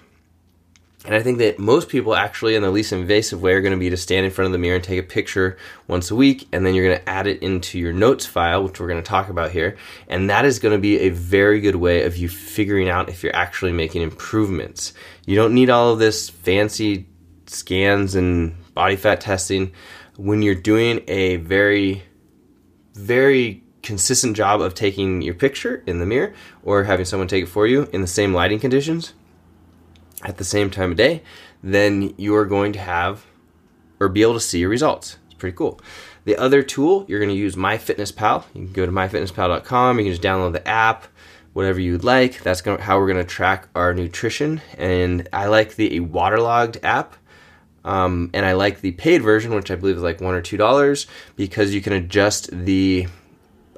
And 1.06 1.14
I 1.14 1.22
think 1.22 1.40
that 1.40 1.60
most 1.60 1.90
people 1.90 2.16
actually, 2.16 2.56
in 2.56 2.62
the 2.62 2.72
least 2.72 2.94
invasive 2.94 3.42
way, 3.42 3.54
are 3.54 3.62
going 3.62 3.74
to 3.74 3.80
be 3.80 3.90
to 3.90 3.98
stand 3.98 4.26
in 4.26 4.32
front 4.32 4.46
of 4.46 4.52
the 4.54 4.58
mirror 4.58 4.76
and 4.76 4.84
take 4.84 5.00
a 5.00 5.04
picture 5.04 5.58
once 5.86 6.10
a 6.12 6.16
week, 6.16 6.48
and 6.54 6.66
then 6.66 6.74
you're 6.74 6.86
going 6.86 6.98
to 6.98 7.10
add 7.10 7.28
it 7.28 7.44
into 7.44 7.78
your 7.78 7.92
notes 7.92 8.26
file, 8.26 8.64
which 8.64 8.80
we're 8.80 8.88
going 8.88 9.04
to 9.04 9.08
talk 9.08 9.28
about 9.28 9.52
here. 9.52 9.76
And 10.08 10.30
that 10.30 10.46
is 10.46 10.60
going 10.60 10.72
to 10.72 10.80
be 10.80 11.00
a 11.02 11.10
very 11.10 11.60
good 11.60 11.76
way 11.76 12.04
of 12.04 12.16
you 12.16 12.30
figuring 12.30 12.88
out 12.88 13.10
if 13.10 13.22
you're 13.22 13.36
actually 13.36 13.74
making 13.74 14.02
improvements. 14.02 14.94
You 15.26 15.36
don't 15.36 15.54
need 15.54 15.70
all 15.70 15.92
of 15.92 16.00
this 16.00 16.30
fancy 16.30 17.08
scans 17.48 18.16
and 18.16 18.56
body 18.74 18.96
fat 18.96 19.20
testing 19.20 19.74
when 20.16 20.42
you're 20.42 20.56
doing 20.56 21.02
a 21.10 21.36
very, 21.38 22.04
very 22.94 23.62
consistent 23.82 24.38
job 24.38 24.62
of 24.62 24.74
taking 24.74 25.22
your 25.22 25.34
picture 25.34 25.84
in 25.86 26.00
the 26.00 26.06
mirror 26.06 26.34
or 26.64 26.86
having 26.86 27.06
someone 27.06 27.28
take 27.28 27.44
it 27.44 27.48
for 27.48 27.68
you 27.68 27.90
in 27.92 28.00
the 28.00 28.08
same 28.08 28.34
lighting 28.34 28.60
conditions 28.60 29.14
at 30.24 30.38
the 30.38 30.44
same 30.44 30.70
time 30.70 30.92
of 30.92 30.98
day, 30.98 31.22
then 31.62 32.14
you 32.18 32.36
are 32.36 32.46
going 32.46 32.74
to 32.74 32.80
have 32.80 33.26
or 34.00 34.10
be 34.10 34.22
able 34.22 34.34
to 34.34 34.40
see 34.40 34.60
your 34.60 34.70
results. 34.70 35.18
It's 35.26 35.36
pretty 35.36 35.56
cool. 35.56 35.80
The 36.26 36.38
other 36.38 36.64
tool, 36.64 37.06
you're 37.08 37.20
going 37.20 37.30
to 37.30 37.36
use 37.36 37.56
MyFitnessPal. 37.56 38.46
You 38.54 38.66
can 38.66 38.74
go 38.74 38.86
to 38.86 38.92
myfitnesspal.com. 38.92 40.00
You 40.00 40.06
can 40.06 40.14
just 40.14 40.24
download 40.24 40.54
the 40.54 40.68
app, 40.68 41.06
whatever 41.54 41.80
you'd 41.80 42.04
like. 42.04 42.42
That's 42.42 42.62
going 42.62 42.78
to, 42.78 42.84
how 42.84 42.98
we're 42.98 43.12
going 43.12 43.26
to 43.26 43.30
track 43.30 43.68
our 43.76 43.94
nutrition. 43.94 44.62
And 44.78 45.28
I 45.34 45.48
like 45.48 45.76
the 45.76 46.00
waterlogged 46.00 46.80
app. 46.84 47.16
Um, 47.86 48.30
and 48.34 48.46
I 48.46 48.54
like 48.54 48.80
the 48.80 48.94
paid 48.94 49.22
version, 49.22 49.54
which 49.54 49.70
I 49.70 49.76
believe 49.76 49.98
is 49.98 50.04
like 50.04 50.22
one 50.22 50.36
or 50.36 50.42
two 50.42 50.56
dollars, 50.56 51.06
because 51.36 51.74
you 51.74 51.82
can 51.82 51.92
adjust 51.92 52.50
the 52.52 53.08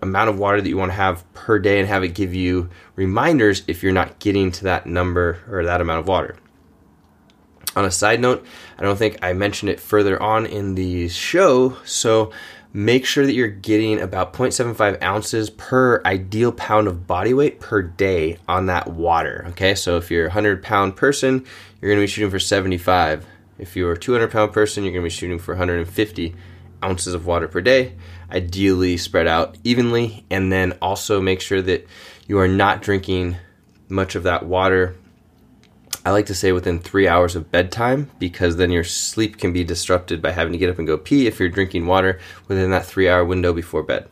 amount 0.06 0.30
of 0.30 0.40
water 0.40 0.62
that 0.62 0.70
you 0.70 0.78
want 0.78 0.92
to 0.92 0.96
have 0.96 1.32
per 1.34 1.60
day 1.60 1.80
and 1.80 1.88
have 1.88 2.04
it 2.04 2.10
give 2.10 2.34
you 2.34 2.70
reminders 2.96 3.64
if 3.68 3.84
you're 3.84 3.92
not 3.92 4.20
getting 4.20 4.52
to 4.52 4.64
that 4.64 4.86
number 4.86 5.40
or 5.50 5.66
that 5.66 5.82
amount 5.82 6.00
of 6.00 6.08
water. 6.08 6.36
On 7.76 7.84
a 7.84 7.92
side 7.92 8.22
note, 8.22 8.46
I 8.78 8.84
don't 8.84 8.98
think 8.98 9.20
I 9.22 9.34
mentioned 9.34 9.70
it 9.70 9.80
further 9.80 10.22
on 10.22 10.46
in 10.46 10.76
the 10.76 11.10
show, 11.10 11.78
so 11.84 12.32
make 12.72 13.06
sure 13.06 13.26
that 13.26 13.34
you're 13.34 13.48
getting 13.48 14.00
about 14.00 14.34
0.75 14.34 15.02
ounces 15.04 15.50
per 15.50 16.02
ideal 16.06 16.54
pound 16.54 16.88
of 16.88 17.06
body 17.06 17.34
weight 17.34 17.60
per 17.60 17.82
day 17.82 18.38
on 18.48 18.68
that 18.68 18.88
water. 18.88 19.46
Okay, 19.50 19.76
so 19.76 19.98
if 19.98 20.10
you're 20.10 20.26
a 20.26 20.30
100 20.30 20.64
pound 20.64 20.96
person, 20.96 21.46
you're 21.82 21.96
to 21.96 22.02
be 22.02 22.08
shooting 22.08 22.32
for 22.32 22.40
75. 22.40 23.26
If 23.60 23.76
you're 23.76 23.94
a 23.94 23.98
200 23.98 24.32
pound 24.32 24.54
person, 24.54 24.84
you're 24.84 24.94
to 24.94 25.02
be 25.02 25.10
shooting 25.10 25.40
for 25.40 25.54
150 25.54 26.36
ounces 26.84 27.14
of 27.14 27.26
water 27.26 27.48
per 27.48 27.62
day 27.62 27.94
ideally 28.32 28.98
spread 28.98 29.28
out 29.28 29.58
evenly, 29.64 30.26
and 30.30 30.52
then 30.52 30.74
also 30.82 31.22
make 31.22 31.42
sure 31.42 31.62
that 31.62 31.88
you 32.28 32.40
are 32.40 32.48
not 32.48 32.82
drinking 32.82 33.38
much 33.88 34.16
of 34.16 34.24
that 34.24 34.46
water. 34.46 34.96
I 36.06 36.12
like 36.12 36.28
to 36.28 36.36
say 36.36 36.52
within 36.52 36.80
three 36.80 37.08
hours 37.08 37.36
of 37.36 37.52
bedtime 37.52 38.12
because 38.20 38.58
then 38.58 38.70
your 38.70 38.84
sleep 38.84 39.38
can 39.38 39.54
be 39.54 39.64
disrupted 39.64 40.22
by 40.22 40.32
having 40.32 40.54
to 40.54 40.60
get 40.60 40.70
up 40.70 40.78
and 40.78 40.86
go 40.86 40.98
pee 40.98 41.26
if 41.26 41.40
you're 41.40 41.50
drinking 41.50 41.88
water 41.88 42.20
within 42.48 42.70
that 42.72 42.86
three 42.86 43.10
hour 43.10 43.26
window 43.26 43.54
before 43.54 43.82
bed. 43.82 44.08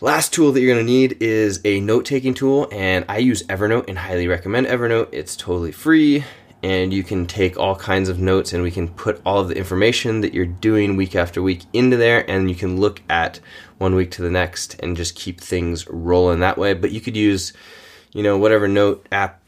Last 0.00 0.32
tool 0.32 0.52
that 0.52 0.60
you're 0.60 0.74
going 0.74 0.84
to 0.84 0.92
need 0.92 1.18
is 1.20 1.60
a 1.64 1.80
note 1.80 2.04
taking 2.04 2.34
tool, 2.34 2.68
and 2.72 3.04
I 3.08 3.18
use 3.18 3.42
Evernote 3.44 3.88
and 3.88 3.98
highly 3.98 4.26
recommend 4.26 4.66
Evernote. 4.66 5.08
It's 5.12 5.36
totally 5.36 5.72
free 5.72 6.24
and 6.64 6.94
you 6.94 7.02
can 7.04 7.26
take 7.26 7.58
all 7.58 7.76
kinds 7.76 8.08
of 8.08 8.18
notes 8.18 8.54
and 8.54 8.62
we 8.62 8.70
can 8.70 8.88
put 8.88 9.20
all 9.26 9.38
of 9.38 9.48
the 9.48 9.56
information 9.56 10.22
that 10.22 10.32
you're 10.32 10.46
doing 10.46 10.96
week 10.96 11.14
after 11.14 11.42
week 11.42 11.62
into 11.74 11.94
there 11.98 12.28
and 12.28 12.48
you 12.48 12.56
can 12.56 12.80
look 12.80 13.02
at 13.10 13.38
one 13.76 13.94
week 13.94 14.10
to 14.10 14.22
the 14.22 14.30
next 14.30 14.74
and 14.80 14.96
just 14.96 15.14
keep 15.14 15.38
things 15.38 15.86
rolling 15.88 16.40
that 16.40 16.56
way 16.56 16.72
but 16.72 16.90
you 16.90 17.02
could 17.02 17.18
use 17.18 17.52
you 18.14 18.22
know 18.22 18.38
whatever 18.38 18.66
note 18.66 19.06
app 19.12 19.42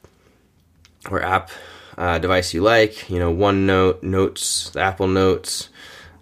or 1.10 1.22
app 1.22 1.50
uh, 1.96 2.18
device 2.18 2.52
you 2.52 2.60
like 2.60 3.08
you 3.08 3.18
know 3.18 3.34
onenote 3.34 4.02
notes 4.02 4.76
apple 4.76 5.08
notes 5.08 5.70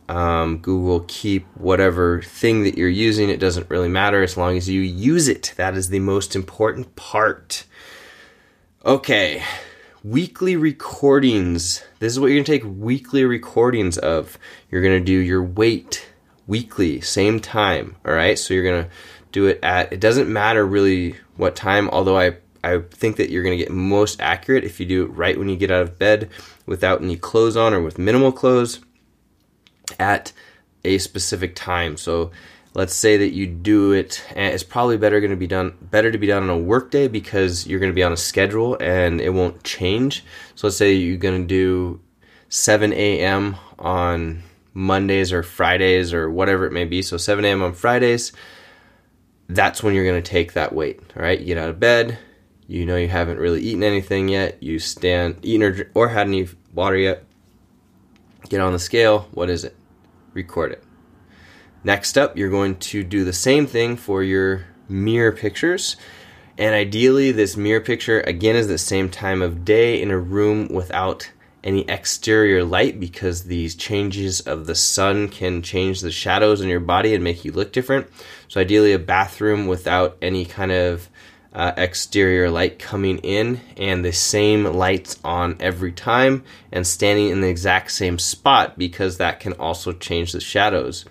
um, 0.06 0.58
Google 0.58 1.06
Keep, 1.08 1.46
whatever 1.56 2.20
thing 2.20 2.64
that 2.64 2.76
you're 2.76 2.90
using. 2.90 3.30
It 3.30 3.40
doesn't 3.40 3.70
really 3.70 3.88
matter 3.88 4.22
as 4.22 4.36
long 4.36 4.58
as 4.58 4.68
you 4.68 4.82
use 4.82 5.28
it. 5.28 5.54
That 5.56 5.78
is 5.78 5.88
the 5.88 5.98
most 5.98 6.36
important 6.36 6.94
part. 6.94 7.64
Okay, 8.84 9.42
weekly 10.04 10.54
recordings. 10.54 11.82
This 11.98 12.12
is 12.12 12.20
what 12.20 12.26
you're 12.26 12.36
going 12.36 12.44
to 12.44 12.52
take 12.52 12.64
weekly 12.64 13.24
recordings 13.24 13.98
of. 13.98 14.38
You're 14.70 14.82
going 14.82 14.98
to 14.98 15.04
do 15.04 15.18
your 15.18 15.42
weight 15.42 16.06
weekly, 16.46 17.00
same 17.00 17.40
time. 17.40 17.96
All 18.04 18.12
right, 18.12 18.38
so 18.38 18.54
you're 18.54 18.62
going 18.62 18.84
to 18.84 18.90
do 19.32 19.46
it 19.46 19.58
at, 19.62 19.92
it 19.92 20.00
doesn't 20.00 20.30
matter 20.32 20.64
really 20.64 21.16
what 21.36 21.56
time, 21.56 21.88
although 21.88 22.18
I 22.18 22.36
I 22.62 22.78
think 22.78 23.16
that 23.16 23.28
you're 23.28 23.42
going 23.42 23.58
to 23.58 23.62
get 23.62 23.70
most 23.70 24.22
accurate 24.22 24.64
if 24.64 24.80
you 24.80 24.86
do 24.86 25.04
it 25.04 25.08
right 25.08 25.38
when 25.38 25.50
you 25.50 25.56
get 25.56 25.70
out 25.70 25.82
of 25.82 25.98
bed 25.98 26.30
without 26.64 27.02
any 27.02 27.14
clothes 27.14 27.58
on 27.58 27.74
or 27.74 27.82
with 27.82 27.98
minimal 27.98 28.32
clothes 28.32 28.80
at 29.98 30.32
a 30.82 30.96
specific 30.96 31.54
time. 31.54 31.98
So 31.98 32.30
let's 32.74 32.94
say 32.94 33.16
that 33.16 33.32
you 33.32 33.46
do 33.46 33.92
it 33.92 34.24
and 34.34 34.52
it's 34.52 34.64
probably 34.64 34.96
better 34.96 35.20
going 35.20 35.30
to 35.30 35.36
be 35.36 35.46
done 35.46 35.76
better 35.80 36.10
to 36.10 36.18
be 36.18 36.26
done 36.26 36.42
on 36.42 36.50
a 36.50 36.58
work 36.58 36.90
day 36.90 37.08
because 37.08 37.66
you're 37.66 37.80
going 37.80 37.92
to 37.92 37.94
be 37.94 38.02
on 38.02 38.12
a 38.12 38.16
schedule 38.16 38.76
and 38.80 39.20
it 39.20 39.30
won't 39.30 39.62
change. 39.64 40.24
So 40.56 40.66
let's 40.66 40.76
say 40.76 40.92
you're 40.92 41.16
going 41.16 41.42
to 41.42 41.46
do 41.46 42.00
7 42.48 42.92
a.m. 42.92 43.56
on 43.78 44.42
Mondays 44.74 45.32
or 45.32 45.42
Fridays 45.42 46.12
or 46.12 46.30
whatever 46.30 46.66
it 46.66 46.72
may 46.72 46.84
be. 46.84 47.00
So 47.00 47.16
7 47.16 47.44
a.m. 47.44 47.62
on 47.62 47.72
Fridays, 47.72 48.32
that's 49.48 49.82
when 49.82 49.94
you're 49.94 50.04
going 50.04 50.22
to 50.22 50.30
take 50.30 50.52
that 50.54 50.74
weight. 50.74 51.00
All 51.16 51.22
right, 51.22 51.38
you 51.38 51.46
get 51.46 51.58
out 51.58 51.70
of 51.70 51.80
bed. 51.80 52.18
You 52.66 52.86
know 52.86 52.96
you 52.96 53.08
haven't 53.08 53.38
really 53.38 53.60
eaten 53.60 53.82
anything 53.82 54.28
yet. 54.28 54.62
You 54.62 54.78
stand, 54.78 55.38
eaten 55.42 55.62
or, 55.62 55.90
or 55.94 56.08
had 56.08 56.26
any 56.26 56.48
water 56.72 56.96
yet. 56.96 57.24
Get 58.48 58.60
on 58.60 58.72
the 58.72 58.78
scale. 58.78 59.28
What 59.32 59.50
is 59.50 59.64
it? 59.64 59.76
Record 60.32 60.72
it. 60.72 60.82
Next 61.84 62.16
up, 62.16 62.38
you're 62.38 62.50
going 62.50 62.76
to 62.76 63.04
do 63.04 63.24
the 63.24 63.34
same 63.34 63.66
thing 63.66 63.96
for 63.96 64.22
your 64.22 64.64
mirror 64.88 65.32
pictures. 65.32 65.96
And 66.56 66.74
ideally, 66.74 67.30
this 67.30 67.58
mirror 67.58 67.82
picture 67.82 68.20
again 68.20 68.56
is 68.56 68.68
the 68.68 68.78
same 68.78 69.10
time 69.10 69.42
of 69.42 69.66
day 69.66 70.00
in 70.00 70.10
a 70.10 70.18
room 70.18 70.68
without 70.68 71.30
any 71.62 71.88
exterior 71.88 72.64
light 72.64 72.98
because 72.98 73.44
these 73.44 73.74
changes 73.74 74.40
of 74.40 74.66
the 74.66 74.74
sun 74.74 75.28
can 75.28 75.60
change 75.60 76.00
the 76.00 76.10
shadows 76.10 76.62
in 76.62 76.68
your 76.68 76.80
body 76.80 77.14
and 77.14 77.22
make 77.22 77.44
you 77.44 77.52
look 77.52 77.72
different. 77.72 78.06
So, 78.48 78.62
ideally, 78.62 78.92
a 78.92 78.98
bathroom 78.98 79.66
without 79.66 80.16
any 80.22 80.46
kind 80.46 80.72
of 80.72 81.10
uh, 81.52 81.72
exterior 81.76 82.50
light 82.50 82.78
coming 82.78 83.18
in 83.18 83.60
and 83.76 84.04
the 84.04 84.12
same 84.12 84.64
lights 84.64 85.18
on 85.22 85.56
every 85.60 85.92
time 85.92 86.44
and 86.72 86.86
standing 86.86 87.28
in 87.28 87.42
the 87.42 87.48
exact 87.48 87.92
same 87.92 88.18
spot 88.18 88.78
because 88.78 89.18
that 89.18 89.38
can 89.38 89.52
also 89.54 89.92
change 89.92 90.32
the 90.32 90.40
shadows. 90.40 91.04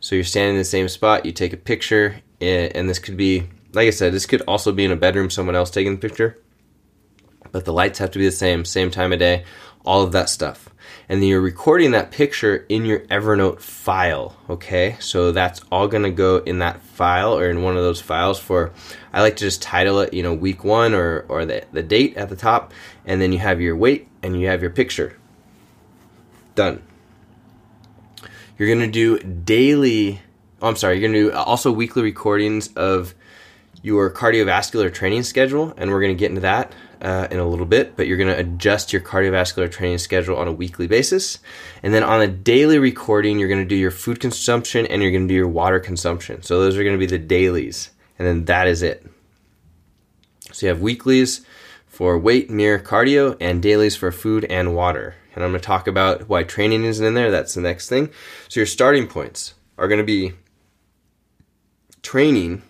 So, 0.00 0.14
you're 0.14 0.24
standing 0.24 0.54
in 0.54 0.60
the 0.60 0.64
same 0.64 0.88
spot, 0.88 1.26
you 1.26 1.32
take 1.32 1.52
a 1.52 1.58
picture, 1.58 2.20
and 2.40 2.88
this 2.88 2.98
could 2.98 3.16
be, 3.16 3.48
like 3.72 3.86
I 3.86 3.90
said, 3.90 4.12
this 4.12 4.26
could 4.26 4.42
also 4.42 4.72
be 4.72 4.84
in 4.84 4.92
a 4.92 4.96
bedroom, 4.96 5.30
someone 5.30 5.56
else 5.56 5.70
taking 5.70 5.92
the 5.92 6.08
picture. 6.08 6.38
But 7.52 7.64
the 7.64 7.72
lights 7.72 7.98
have 7.98 8.10
to 8.10 8.18
be 8.18 8.26
the 8.26 8.32
same, 8.32 8.64
same 8.64 8.90
time 8.90 9.12
of 9.12 9.18
day 9.18 9.44
all 9.86 10.02
of 10.02 10.12
that 10.12 10.28
stuff. 10.28 10.68
And 11.08 11.22
then 11.22 11.28
you're 11.28 11.40
recording 11.40 11.92
that 11.92 12.10
picture 12.10 12.66
in 12.68 12.84
your 12.84 13.00
Evernote 13.00 13.60
file, 13.60 14.36
okay? 14.50 14.96
So 14.98 15.30
that's 15.30 15.60
all 15.70 15.86
gonna 15.86 16.10
go 16.10 16.38
in 16.38 16.58
that 16.58 16.82
file 16.82 17.38
or 17.38 17.48
in 17.48 17.62
one 17.62 17.76
of 17.76 17.82
those 17.84 18.00
files 18.00 18.38
for, 18.38 18.72
I 19.12 19.22
like 19.22 19.36
to 19.36 19.44
just 19.44 19.62
title 19.62 20.00
it, 20.00 20.12
you 20.12 20.22
know, 20.22 20.34
week 20.34 20.64
one 20.64 20.92
or, 20.92 21.24
or 21.28 21.46
the, 21.46 21.64
the 21.72 21.82
date 21.82 22.16
at 22.16 22.28
the 22.28 22.36
top, 22.36 22.74
and 23.04 23.20
then 23.20 23.32
you 23.32 23.38
have 23.38 23.60
your 23.60 23.76
weight 23.76 24.08
and 24.22 24.38
you 24.38 24.48
have 24.48 24.60
your 24.60 24.72
picture. 24.72 25.16
Done. 26.56 26.82
You're 28.58 28.68
gonna 28.68 28.86
do 28.86 29.18
daily, 29.18 30.20
oh, 30.62 30.68
I'm 30.68 30.76
sorry, 30.76 30.98
you're 30.98 31.08
gonna 31.08 31.30
do 31.30 31.32
also 31.32 31.70
weekly 31.72 32.02
recordings 32.02 32.68
of 32.74 33.14
your 33.82 34.10
cardiovascular 34.10 34.92
training 34.92 35.22
schedule, 35.22 35.74
and 35.76 35.90
we're 35.90 36.00
gonna 36.00 36.14
get 36.14 36.30
into 36.30 36.40
that 36.42 36.72
uh, 37.00 37.28
in 37.30 37.38
a 37.38 37.46
little 37.46 37.66
bit, 37.66 37.96
but 37.96 38.06
you're 38.06 38.16
going 38.16 38.32
to 38.32 38.38
adjust 38.38 38.92
your 38.92 39.02
cardiovascular 39.02 39.70
training 39.70 39.98
schedule 39.98 40.36
on 40.36 40.48
a 40.48 40.52
weekly 40.52 40.86
basis. 40.86 41.38
And 41.82 41.92
then 41.92 42.02
on 42.02 42.20
a 42.20 42.26
daily 42.26 42.78
recording, 42.78 43.38
you're 43.38 43.48
going 43.48 43.62
to 43.62 43.68
do 43.68 43.76
your 43.76 43.90
food 43.90 44.20
consumption 44.20 44.86
and 44.86 45.02
you're 45.02 45.10
going 45.10 45.28
to 45.28 45.28
do 45.28 45.34
your 45.34 45.48
water 45.48 45.80
consumption. 45.80 46.42
So 46.42 46.60
those 46.60 46.76
are 46.76 46.82
going 46.82 46.94
to 46.94 46.98
be 46.98 47.06
the 47.06 47.18
dailies. 47.18 47.90
And 48.18 48.26
then 48.26 48.44
that 48.46 48.66
is 48.66 48.82
it. 48.82 49.06
So 50.52 50.66
you 50.66 50.70
have 50.70 50.80
weeklies 50.80 51.44
for 51.96 52.18
weight, 52.18 52.50
mirror, 52.50 52.78
cardio, 52.78 53.36
and 53.40 53.62
dailies 53.62 53.96
for 53.96 54.12
food 54.12 54.44
and 54.44 54.74
water. 54.76 55.14
And 55.34 55.42
I'm 55.42 55.50
going 55.50 55.60
to 55.60 55.66
talk 55.66 55.86
about 55.86 56.28
why 56.28 56.44
training 56.44 56.84
isn't 56.84 57.04
in 57.04 57.14
there. 57.14 57.30
That's 57.30 57.54
the 57.54 57.60
next 57.60 57.88
thing. 57.88 58.10
So 58.48 58.60
your 58.60 58.66
starting 58.66 59.06
points 59.06 59.54
are 59.78 59.88
going 59.88 59.98
to 59.98 60.04
be 60.04 60.32
training 62.02 62.62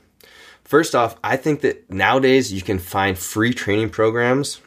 First 0.66 0.96
off, 0.96 1.14
I 1.22 1.36
think 1.36 1.60
that 1.60 1.88
nowadays 1.92 2.52
you 2.52 2.60
can 2.60 2.80
find 2.80 3.16
free 3.16 3.54
training 3.54 3.90
programs 3.90 4.60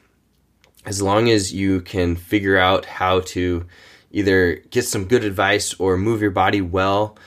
as 0.85 1.01
long 1.01 1.29
as 1.29 1.53
you 1.53 1.81
can 1.81 2.15
figure 2.15 2.57
out 2.57 2.85
how 2.85 3.19
to 3.19 3.65
either 4.09 4.63
get 4.69 4.85
some 4.85 5.09
good 5.09 5.25
advice 5.25 5.73
or 5.73 5.97
move 5.97 6.21
your 6.21 6.31
body 6.31 6.61
well 6.61 7.17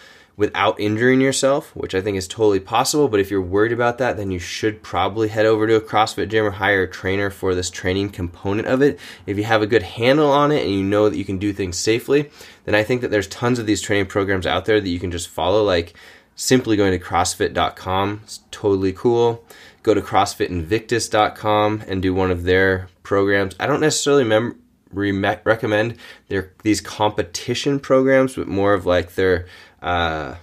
without 0.42 0.80
injuring 0.80 1.20
yourself, 1.20 1.70
which 1.76 1.94
I 1.94 2.00
think 2.00 2.16
is 2.16 2.26
totally 2.26 2.58
possible. 2.58 3.06
But 3.06 3.20
if 3.20 3.30
you're 3.30 3.40
worried 3.40 3.70
about 3.70 3.99
that, 3.99 4.16
then 4.16 4.32
you 4.32 4.40
should 4.40 4.82
probably 4.82 5.28
head 5.28 5.46
over 5.46 5.68
to 5.68 5.76
a 5.76 5.80
CrossFit 5.80 6.30
gym 6.30 6.44
or 6.44 6.50
hire 6.50 6.82
a 6.82 6.90
trainer 6.90 7.30
for 7.30 7.54
this 7.54 7.70
training 7.70 8.08
component 8.08 8.66
of 8.66 8.82
it. 8.82 8.99
If 9.25 9.38
you 9.38 9.44
have 9.44 9.62
a 9.62 9.68
good 9.68 9.84
handle 9.84 10.32
on 10.32 10.50
it 10.50 10.64
and 10.66 10.75
you 10.75 10.82
know 10.82 11.08
that 11.08 11.16
you 11.16 11.25
can 11.25 11.38
do 11.38 11.52
things 11.52 11.78
safely, 11.78 12.28
then 12.64 12.75
I 12.75 12.82
think 12.82 13.02
that 13.02 13.12
there's 13.12 13.28
tons 13.28 13.61
of 13.61 13.66
these 13.66 13.80
training 13.80 14.06
programs 14.06 14.44
out 14.44 14.64
there 14.64 14.80
that 14.80 14.88
you 14.88 14.99
can 14.99 15.12
just 15.12 15.28
follow. 15.28 15.62
Like 15.62 15.94
simply 16.34 16.76
going 16.76 16.99
to 16.99 17.04
CrossFit.com. 17.04 18.22
It's 18.25 18.40
totally 18.50 18.92
cool. 18.92 19.44
Go 19.84 19.94
to 19.94 20.00
CrossFitInvictus.com 20.00 21.84
and 21.87 22.02
do 22.02 22.12
one 22.12 22.32
of 22.32 22.42
their 22.42 22.88
programs. 23.04 23.54
I 23.61 23.68
don't 23.68 23.80
necessarily 23.80 24.25
mem- 24.25 24.61
re- 24.92 25.38
recommend 25.44 25.96
their 26.28 26.52
these 26.62 26.80
competition 26.80 27.80
programs, 27.80 28.37
but 28.37 28.49
more 28.49 28.75
of 28.75 28.87
like 28.87 29.14
their 29.14 29.46
uh, 29.82 30.36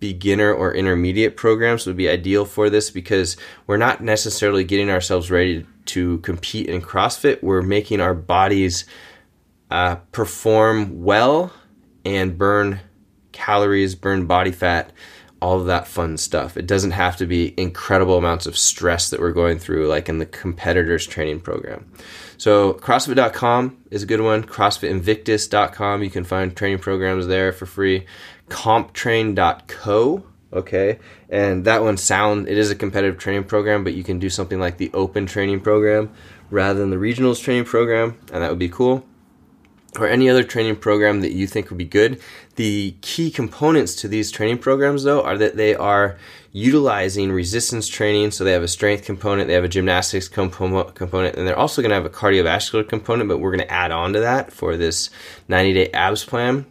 beginner 0.00 0.52
or 0.52 0.74
intermediate 0.74 1.36
programs 1.36 1.86
would 1.86 1.96
be 1.96 2.08
ideal 2.08 2.44
for 2.44 2.68
this 2.70 2.90
because 2.90 3.36
we're 3.66 3.76
not 3.76 4.02
necessarily 4.02 4.64
getting 4.64 4.90
ourselves 4.90 5.30
ready 5.30 5.66
to 5.86 6.18
compete 6.18 6.68
in 6.68 6.82
CrossFit. 6.82 7.42
We're 7.42 7.62
making 7.62 8.00
our 8.00 8.14
bodies 8.14 8.84
uh, 9.70 9.96
perform 10.12 11.02
well 11.02 11.52
and 12.04 12.36
burn 12.36 12.80
calories, 13.32 13.94
burn 13.94 14.26
body 14.26 14.52
fat 14.52 14.92
all 15.40 15.60
of 15.60 15.66
that 15.66 15.86
fun 15.86 16.16
stuff. 16.16 16.56
It 16.56 16.66
doesn't 16.66 16.92
have 16.92 17.16
to 17.18 17.26
be 17.26 17.54
incredible 17.56 18.16
amounts 18.16 18.46
of 18.46 18.56
stress 18.56 19.10
that 19.10 19.20
we're 19.20 19.32
going 19.32 19.58
through, 19.58 19.86
like 19.86 20.08
in 20.08 20.18
the 20.18 20.26
competitors 20.26 21.06
training 21.06 21.40
program. 21.40 21.90
So, 22.38 22.74
CrossFit.com 22.74 23.76
is 23.90 24.02
a 24.02 24.06
good 24.06 24.20
one. 24.20 24.44
CrossFitInvictus.com, 24.44 26.02
you 26.02 26.10
can 26.10 26.24
find 26.24 26.56
training 26.56 26.78
programs 26.78 27.26
there 27.26 27.52
for 27.52 27.66
free. 27.66 28.06
CompTrain.co, 28.48 30.24
okay, 30.52 30.98
and 31.28 31.64
that 31.64 31.82
one 31.82 31.96
sound 31.96 32.48
it 32.48 32.58
is 32.58 32.70
a 32.70 32.74
competitive 32.74 33.18
training 33.18 33.44
program, 33.44 33.84
but 33.84 33.94
you 33.94 34.04
can 34.04 34.18
do 34.18 34.30
something 34.30 34.60
like 34.60 34.78
the 34.78 34.90
Open 34.94 35.26
training 35.26 35.60
program 35.60 36.10
rather 36.50 36.78
than 36.78 36.90
the 36.90 36.96
Regionals 36.96 37.42
training 37.42 37.64
program, 37.64 38.16
and 38.32 38.42
that 38.42 38.50
would 38.50 38.58
be 38.58 38.68
cool 38.68 39.04
or 39.98 40.06
any 40.06 40.28
other 40.28 40.42
training 40.42 40.76
program 40.76 41.20
that 41.20 41.32
you 41.32 41.46
think 41.46 41.70
would 41.70 41.78
be 41.78 41.84
good. 41.84 42.20
The 42.56 42.94
key 43.00 43.30
components 43.30 43.94
to 43.96 44.08
these 44.08 44.30
training 44.30 44.58
programs, 44.58 45.04
though, 45.04 45.22
are 45.22 45.38
that 45.38 45.56
they 45.56 45.74
are 45.74 46.16
utilizing 46.52 47.32
resistance 47.32 47.88
training. 47.88 48.30
So 48.30 48.44
they 48.44 48.52
have 48.52 48.62
a 48.62 48.68
strength 48.68 49.04
component, 49.04 49.48
they 49.48 49.54
have 49.54 49.64
a 49.64 49.68
gymnastics 49.68 50.28
component, 50.28 51.36
and 51.36 51.46
they're 51.46 51.58
also 51.58 51.82
going 51.82 51.90
to 51.90 51.96
have 51.96 52.06
a 52.06 52.10
cardiovascular 52.10 52.88
component, 52.88 53.28
but 53.28 53.38
we're 53.38 53.50
going 53.50 53.66
to 53.66 53.72
add 53.72 53.90
on 53.90 54.12
to 54.14 54.20
that 54.20 54.52
for 54.52 54.76
this 54.76 55.10
90 55.48 55.72
day 55.74 55.90
abs 55.92 56.24
plan. 56.24 56.66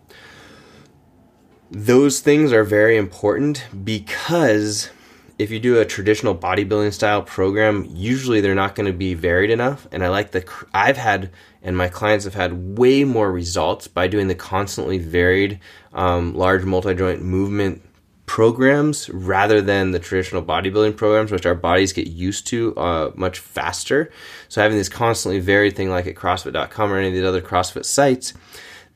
Those 1.71 2.19
things 2.19 2.53
are 2.53 2.63
very 2.63 2.95
important 2.95 3.65
because 3.83 4.89
if 5.37 5.51
you 5.51 5.59
do 5.59 5.79
a 5.79 5.85
traditional 5.85 6.35
bodybuilding 6.35 6.93
style 6.93 7.21
program, 7.21 7.85
usually 7.89 8.39
they're 8.39 8.55
not 8.55 8.75
going 8.75 8.85
to 8.85 8.97
be 8.97 9.13
varied 9.13 9.49
enough. 9.49 9.87
And 9.91 10.03
I 10.03 10.09
like 10.09 10.31
the, 10.31 10.45
I've 10.73 10.97
had, 10.97 11.31
and 11.61 11.75
my 11.75 11.89
clients 11.89 12.25
have 12.25 12.35
had 12.35 12.77
way 12.77 13.03
more 13.03 13.31
results 13.31 13.87
by 13.87 14.07
doing 14.07 14.27
the 14.27 14.35
constantly 14.35 14.97
varied 14.97 15.59
um, 15.93 16.35
large 16.35 16.63
multi 16.63 16.93
joint 16.93 17.21
movement 17.21 17.81
programs 18.27 19.09
rather 19.09 19.61
than 19.61 19.91
the 19.91 19.99
traditional 19.99 20.41
bodybuilding 20.41 20.95
programs, 20.95 21.31
which 21.31 21.45
our 21.45 21.55
bodies 21.55 21.93
get 21.93 22.07
used 22.07 22.47
to 22.47 22.75
uh, 22.77 23.11
much 23.15 23.39
faster. 23.39 24.11
So 24.49 24.61
having 24.61 24.77
this 24.77 24.89
constantly 24.89 25.39
varied 25.39 25.75
thing 25.75 25.89
like 25.89 26.07
at 26.07 26.15
CrossFit.com 26.15 26.91
or 26.91 26.97
any 26.97 27.07
of 27.09 27.13
these 27.13 27.25
other 27.25 27.41
CrossFit 27.41 27.85
sites 27.85 28.33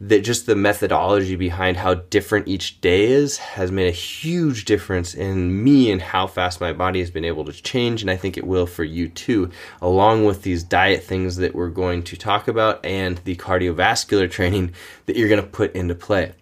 that 0.01 0.21
just 0.21 0.45
the 0.45 0.55
methodology 0.55 1.35
behind 1.35 1.75
how 1.75 1.93
different 1.93 2.47
each 2.47 2.79
day 2.79 3.05
is 3.05 3.37
has 3.37 3.69
made 3.69 3.87
a 3.87 3.91
huge 3.91 4.63
difference 4.63 5.13
in 5.13 5.61
me 5.63 5.91
and 5.91 6.01
how 6.01 6.25
fast 6.25 6.61
my 6.61 6.71
body 6.71 6.99
has 6.99 7.11
been 7.11 7.25
able 7.25 7.43
to 7.43 7.51
change 7.51 8.01
and 8.01 8.09
I 8.09 8.15
think 8.15 8.37
it 8.37 8.47
will 8.47 8.65
for 8.65 8.85
you 8.85 9.09
too 9.09 9.51
along 9.81 10.23
with 10.23 10.43
these 10.43 10.63
diet 10.63 11.03
things 11.03 11.35
that 11.37 11.53
we're 11.53 11.69
going 11.69 12.03
to 12.03 12.15
talk 12.15 12.47
about 12.47 12.83
and 12.85 13.17
the 13.19 13.35
cardiovascular 13.35 14.31
training 14.31 14.73
that 15.05 15.17
you're 15.17 15.29
going 15.29 15.41
to 15.41 15.47
put 15.47 15.75
into 15.75 15.95
play. 15.95 16.33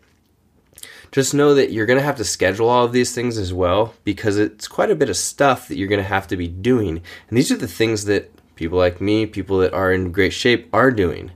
just 1.12 1.34
know 1.34 1.56
that 1.56 1.72
you're 1.72 1.88
going 1.88 2.00
to 2.00 2.06
have 2.06 2.18
to 2.18 2.24
schedule 2.24 2.70
all 2.70 2.86
of 2.86 2.92
these 2.92 3.16
things 3.16 3.40
as 3.40 3.54
well 3.54 3.96
because 4.04 4.38
it's 4.38 4.68
quite 4.68 4.92
a 4.92 4.96
bit 4.96 5.10
of 5.10 5.18
stuff 5.18 5.68
that 5.68 5.78
you're 5.78 5.88
going 5.88 6.02
to 6.02 6.08
have 6.08 6.28
to 6.28 6.38
be 6.38 6.48
doing. 6.48 7.02
And 7.28 7.38
these 7.38 7.52
are 7.52 7.58
the 7.58 7.68
things 7.68 8.06
that 8.06 8.32
people 8.56 8.78
like 8.78 9.02
me, 9.02 9.26
people 9.26 9.58
that 9.60 9.74
are 9.74 9.92
in 9.92 10.12
great 10.12 10.34
shape, 10.34 10.70
are 10.74 10.92
doing. 10.92 11.32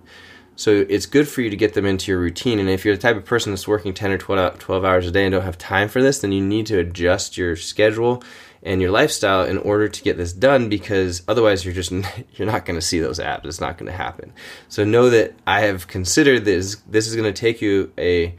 So 0.62 0.86
it's 0.88 1.08
good 1.08 1.28
for 1.28 1.42
you 1.42 1.50
to 1.50 1.56
get 1.56 1.74
them 1.74 1.88
into 1.88 2.12
your 2.12 2.20
routine. 2.20 2.60
And 2.60 2.70
if 2.70 2.86
you're 2.86 2.96
the 2.96 3.02
type 3.02 3.18
of 3.18 3.26
person 3.26 3.52
that's 3.52 3.68
working 3.68 3.96
10 3.96 4.12
or 4.12 4.38
uh, 4.38 4.52
12 4.52 4.86
hours 4.86 5.08
a 5.08 5.12
day 5.12 5.26
and 5.26 5.32
don't 5.32 5.42
have 5.42 5.58
time 5.58 5.90
for 5.90 6.04
this, 6.04 6.20
then 6.20 6.32
you 6.32 6.46
need 6.46 6.68
to 6.68 6.78
adjust 6.78 7.36
your 7.36 7.56
schedule 7.56 8.24
and 8.62 8.80
your 8.80 8.92
lifestyle 8.92 9.44
in 9.44 9.58
order 9.58 9.88
to 9.88 10.04
get 10.04 10.18
this 10.18 10.32
done 10.32 10.70
because 10.70 11.24
otherwise 11.28 11.66
you're 11.66 11.74
just 11.74 11.92
you're 12.36 12.46
not 12.46 12.66
going 12.66 12.80
to 12.80 12.86
see 12.86 13.00
those 13.00 13.20
abs 13.20 13.48
it's 13.48 13.60
not 13.60 13.76
going 13.80 13.92
to 13.92 13.98
happen 13.98 14.32
so 14.70 14.84
know 14.84 15.10
that 15.10 15.34
i 15.48 15.62
have 15.62 15.88
considered 15.88 16.46
this 16.46 16.76
this 16.88 17.08
is 17.08 17.16
going 17.16 17.34
to 17.34 17.34
take 17.34 17.60
you 17.60 17.92
a 17.98 18.36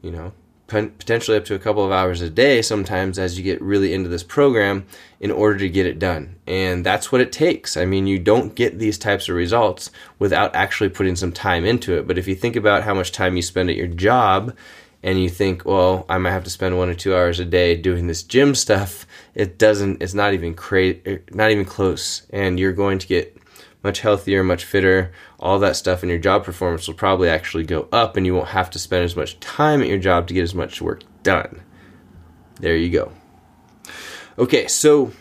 you 0.00 0.10
know 0.10 0.32
potentially 0.66 1.36
up 1.36 1.44
to 1.44 1.54
a 1.54 1.60
couple 1.60 1.84
of 1.84 1.92
hours 1.92 2.20
a 2.20 2.28
day 2.28 2.60
sometimes 2.60 3.18
as 3.18 3.38
you 3.38 3.44
get 3.44 3.62
really 3.62 3.94
into 3.94 4.08
this 4.08 4.24
program 4.24 4.84
in 5.20 5.30
order 5.30 5.58
to 5.58 5.68
get 5.68 5.86
it 5.86 5.98
done. 5.98 6.36
And 6.46 6.84
that's 6.84 7.12
what 7.12 7.20
it 7.20 7.32
takes. 7.32 7.76
I 7.76 7.84
mean, 7.84 8.06
you 8.06 8.18
don't 8.18 8.54
get 8.54 8.78
these 8.78 8.98
types 8.98 9.28
of 9.28 9.36
results 9.36 9.90
without 10.18 10.54
actually 10.56 10.88
putting 10.88 11.16
some 11.16 11.32
time 11.32 11.64
into 11.64 11.96
it. 11.96 12.06
But 12.06 12.18
if 12.18 12.26
you 12.26 12.34
think 12.34 12.56
about 12.56 12.82
how 12.82 12.94
much 12.94 13.12
time 13.12 13.36
you 13.36 13.42
spend 13.42 13.70
at 13.70 13.76
your 13.76 13.86
job 13.86 14.56
and 15.02 15.22
you 15.22 15.28
think, 15.28 15.64
well, 15.64 16.04
I 16.08 16.18
might 16.18 16.32
have 16.32 16.44
to 16.44 16.50
spend 16.50 16.76
one 16.76 16.88
or 16.88 16.94
two 16.94 17.14
hours 17.14 17.38
a 17.38 17.44
day 17.44 17.76
doing 17.76 18.08
this 18.08 18.24
gym 18.24 18.54
stuff, 18.54 19.06
it 19.34 19.58
doesn't, 19.58 20.02
it's 20.02 20.14
not 20.14 20.34
even 20.34 20.54
cra- 20.54 21.20
not 21.30 21.52
even 21.52 21.64
close. 21.64 22.26
And 22.30 22.58
you're 22.58 22.72
going 22.72 22.98
to 22.98 23.06
get 23.06 23.36
much 23.84 24.00
healthier, 24.00 24.42
much 24.42 24.64
fitter, 24.64 25.12
all 25.38 25.58
that 25.58 25.76
stuff, 25.76 26.02
and 26.02 26.10
your 26.10 26.18
job 26.18 26.44
performance 26.44 26.86
will 26.86 26.94
probably 26.94 27.28
actually 27.28 27.64
go 27.64 27.88
up, 27.92 28.16
and 28.16 28.24
you 28.24 28.34
won't 28.34 28.48
have 28.48 28.70
to 28.70 28.78
spend 28.78 29.04
as 29.04 29.16
much 29.16 29.38
time 29.40 29.82
at 29.82 29.88
your 29.88 29.98
job 29.98 30.26
to 30.28 30.34
get 30.34 30.42
as 30.42 30.54
much 30.54 30.80
work 30.80 31.02
done. 31.22 31.62
There 32.60 32.76
you 32.76 32.90
go. 32.90 33.12
Okay, 34.38 34.66
so 34.66 35.12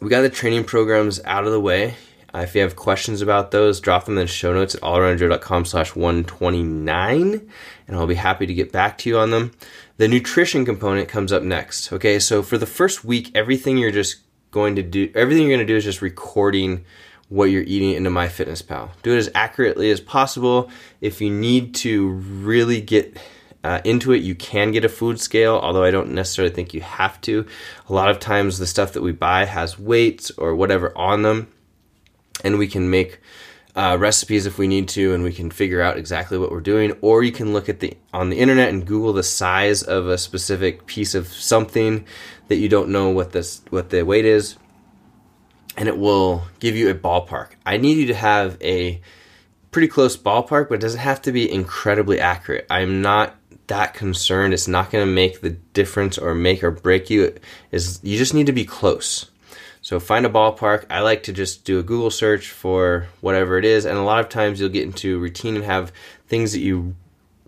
we 0.00 0.08
got 0.08 0.22
the 0.22 0.30
training 0.30 0.64
programs 0.64 1.20
out 1.24 1.44
of 1.44 1.52
the 1.52 1.60
way. 1.60 1.94
Uh, 2.32 2.38
if 2.38 2.54
you 2.54 2.60
have 2.60 2.76
questions 2.76 3.22
about 3.22 3.50
those, 3.50 3.80
drop 3.80 4.04
them 4.04 4.16
in 4.16 4.24
the 4.24 4.26
show 4.26 4.52
notes 4.52 4.74
at 4.74 4.82
allaroundjoe.com 4.82 5.64
slash 5.64 5.96
129, 5.96 7.50
and 7.88 7.96
I'll 7.96 8.06
be 8.06 8.14
happy 8.14 8.46
to 8.46 8.54
get 8.54 8.70
back 8.70 8.98
to 8.98 9.08
you 9.08 9.18
on 9.18 9.30
them. 9.30 9.52
The 9.96 10.08
nutrition 10.08 10.64
component 10.64 11.08
comes 11.08 11.32
up 11.32 11.42
next. 11.42 11.92
Okay, 11.92 12.18
so 12.18 12.42
for 12.42 12.56
the 12.56 12.66
first 12.66 13.04
week, 13.04 13.30
everything 13.34 13.78
you're 13.78 13.90
just 13.90 14.18
going 14.50 14.76
to 14.76 14.82
do, 14.82 15.10
everything 15.14 15.42
you're 15.42 15.56
going 15.56 15.66
to 15.66 15.72
do 15.72 15.76
is 15.76 15.84
just 15.84 16.02
recording 16.02 16.84
what 17.30 17.44
you're 17.44 17.62
eating 17.62 17.92
into 17.92 18.10
MyFitnessPal. 18.10 18.90
Do 19.02 19.14
it 19.14 19.18
as 19.18 19.30
accurately 19.34 19.90
as 19.90 20.00
possible. 20.00 20.68
If 21.00 21.20
you 21.20 21.30
need 21.30 21.74
to 21.76 22.10
really 22.10 22.80
get 22.80 23.16
uh, 23.62 23.80
into 23.84 24.12
it, 24.12 24.22
you 24.22 24.34
can 24.34 24.72
get 24.72 24.84
a 24.84 24.88
food 24.88 25.20
scale, 25.20 25.54
although 25.54 25.84
I 25.84 25.92
don't 25.92 26.10
necessarily 26.10 26.52
think 26.52 26.74
you 26.74 26.80
have 26.80 27.20
to. 27.22 27.46
A 27.88 27.92
lot 27.92 28.10
of 28.10 28.18
times, 28.18 28.58
the 28.58 28.66
stuff 28.66 28.92
that 28.94 29.02
we 29.02 29.12
buy 29.12 29.44
has 29.44 29.78
weights 29.78 30.32
or 30.32 30.56
whatever 30.56 30.96
on 30.98 31.22
them, 31.22 31.46
and 32.42 32.58
we 32.58 32.66
can 32.66 32.90
make 32.90 33.20
uh, 33.76 33.96
recipes 34.00 34.44
if 34.44 34.58
we 34.58 34.66
need 34.66 34.88
to, 34.88 35.14
and 35.14 35.22
we 35.22 35.32
can 35.32 35.52
figure 35.52 35.80
out 35.80 35.98
exactly 35.98 36.36
what 36.36 36.50
we're 36.50 36.60
doing. 36.60 36.96
Or 37.00 37.22
you 37.22 37.32
can 37.32 37.52
look 37.52 37.68
at 37.68 37.78
the 37.78 37.96
on 38.12 38.30
the 38.30 38.40
internet 38.40 38.70
and 38.70 38.84
Google 38.84 39.12
the 39.12 39.22
size 39.22 39.84
of 39.84 40.08
a 40.08 40.18
specific 40.18 40.86
piece 40.86 41.14
of 41.14 41.28
something 41.28 42.04
that 42.48 42.56
you 42.56 42.68
don't 42.68 42.88
know 42.88 43.10
what 43.10 43.30
this 43.30 43.62
what 43.70 43.90
the 43.90 44.02
weight 44.02 44.24
is 44.24 44.56
and 45.76 45.88
it 45.88 45.98
will 45.98 46.44
give 46.58 46.76
you 46.76 46.90
a 46.90 46.94
ballpark. 46.94 47.50
I 47.64 47.76
need 47.76 47.96
you 47.98 48.06
to 48.06 48.14
have 48.14 48.56
a 48.60 49.00
pretty 49.70 49.88
close 49.88 50.16
ballpark, 50.16 50.68
but 50.68 50.74
it 50.74 50.80
doesn't 50.80 51.00
have 51.00 51.22
to 51.22 51.32
be 51.32 51.50
incredibly 51.50 52.20
accurate. 52.20 52.66
I'm 52.70 53.02
not 53.02 53.36
that 53.68 53.94
concerned. 53.94 54.52
It's 54.52 54.68
not 54.68 54.90
going 54.90 55.06
to 55.06 55.12
make 55.12 55.40
the 55.40 55.50
difference 55.50 56.18
or 56.18 56.34
make 56.34 56.64
or 56.64 56.70
break 56.70 57.08
you. 57.08 57.36
Is 57.70 58.00
you 58.02 58.18
just 58.18 58.34
need 58.34 58.46
to 58.46 58.52
be 58.52 58.64
close. 58.64 59.30
So 59.82 59.98
find 59.98 60.26
a 60.26 60.28
ballpark. 60.28 60.84
I 60.90 61.00
like 61.00 61.22
to 61.24 61.32
just 61.32 61.64
do 61.64 61.78
a 61.78 61.82
Google 61.82 62.10
search 62.10 62.50
for 62.50 63.06
whatever 63.20 63.56
it 63.58 63.64
is, 63.64 63.86
and 63.86 63.96
a 63.96 64.02
lot 64.02 64.20
of 64.20 64.28
times 64.28 64.60
you'll 64.60 64.68
get 64.68 64.84
into 64.84 65.18
routine 65.18 65.56
and 65.56 65.64
have 65.64 65.92
things 66.26 66.52
that 66.52 66.60
you 66.60 66.96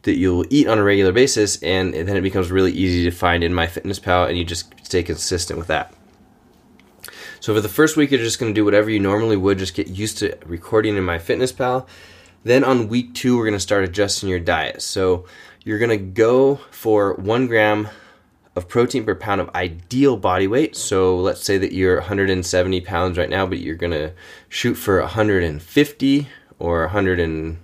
that 0.03 0.16
you'll 0.16 0.44
eat 0.51 0.66
on 0.66 0.79
a 0.79 0.83
regular 0.83 1.12
basis, 1.12 1.62
and 1.62 1.94
then 1.94 2.16
it 2.16 2.23
becomes 2.23 2.51
really 2.51 2.73
easy 2.73 3.05
to 3.05 3.11
find 3.11 3.44
in 3.44 3.53
MyFitnessPal, 3.53 4.29
and 4.29 4.37
you 4.37 4.44
just 4.44 4.73
stay 4.83 5.03
consistent 5.03 5.59
with 5.59 5.68
that. 5.68 5.94
So 7.42 7.52
for 7.52 7.61
the 7.61 7.68
first 7.68 7.96
week, 7.96 8.12
you're 8.12 8.20
just 8.20 8.38
going 8.38 8.55
to 8.55 8.55
do 8.55 8.64
whatever 8.64 8.88
you 8.88 9.00
normally 9.00 9.37
would, 9.37 9.59
just 9.59 9.74
get 9.74 9.88
used 9.88 10.18
to 10.18 10.38
recording 10.46 10.96
in 10.96 11.02
MyFitnessPal. 11.02 11.88
Then 12.44 12.62
on 12.62 12.87
week 12.87 13.14
two, 13.14 13.37
we're 13.37 13.42
going 13.42 13.55
to 13.55 13.59
start 13.59 13.83
adjusting 13.83 14.28
your 14.28 14.38
diet. 14.38 14.81
So 14.81 15.24
you're 15.64 15.81
going 15.81 15.90
to 15.90 15.96
go 15.96 16.61
for 16.70 17.14
one 17.14 17.48
gram 17.48 17.88
of 18.55 18.68
protein 18.68 19.05
per 19.05 19.16
pound 19.16 19.40
of 19.40 19.50
ideal 19.57 20.16
body 20.16 20.46
weight. 20.46 20.76
So 20.76 21.16
let's 21.16 21.42
say 21.42 21.59
that 21.59 21.72
you're 21.72 21.96
170 21.96 22.81
pounds 22.83 23.18
right 23.18 23.28
now, 23.28 23.44
but 23.44 23.59
you're 23.59 23.74
going 23.74 23.90
to 23.90 24.12
shoot 24.48 24.74
for 24.74 25.00
150 25.00 26.28
or 26.61 26.83
100 26.83 27.18
and, 27.18 27.59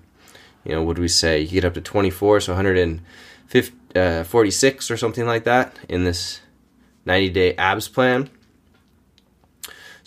you 0.65 0.73
know, 0.73 0.83
what 0.83 0.97
do 0.97 1.03
we 1.03 1.07
say? 1.07 1.43
You 1.43 1.61
get 1.61 1.65
up 1.65 1.75
to 1.75 1.81
24, 1.81 2.41
so 2.41 2.53
146 2.53 3.95
uh, 3.95 4.93
or 4.93 4.97
something 4.97 5.25
like 5.25 5.45
that 5.45 5.79
in 5.89 6.03
this 6.03 6.41
90 7.05 7.29
day 7.31 7.55
abs 7.55 7.87
plan. 7.87 8.29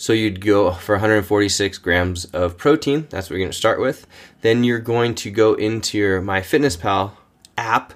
So 0.01 0.13
you'd 0.13 0.43
go 0.43 0.71
for 0.71 0.95
146 0.95 1.77
grams 1.77 2.25
of 2.25 2.57
protein. 2.57 3.05
That's 3.11 3.29
what 3.29 3.35
you're 3.35 3.45
going 3.45 3.51
to 3.51 3.57
start 3.57 3.79
with. 3.79 4.07
Then 4.41 4.63
you're 4.63 4.79
going 4.79 5.13
to 5.13 5.29
go 5.29 5.53
into 5.53 5.95
your 5.95 6.23
MyFitnessPal 6.23 7.11
app, 7.55 7.93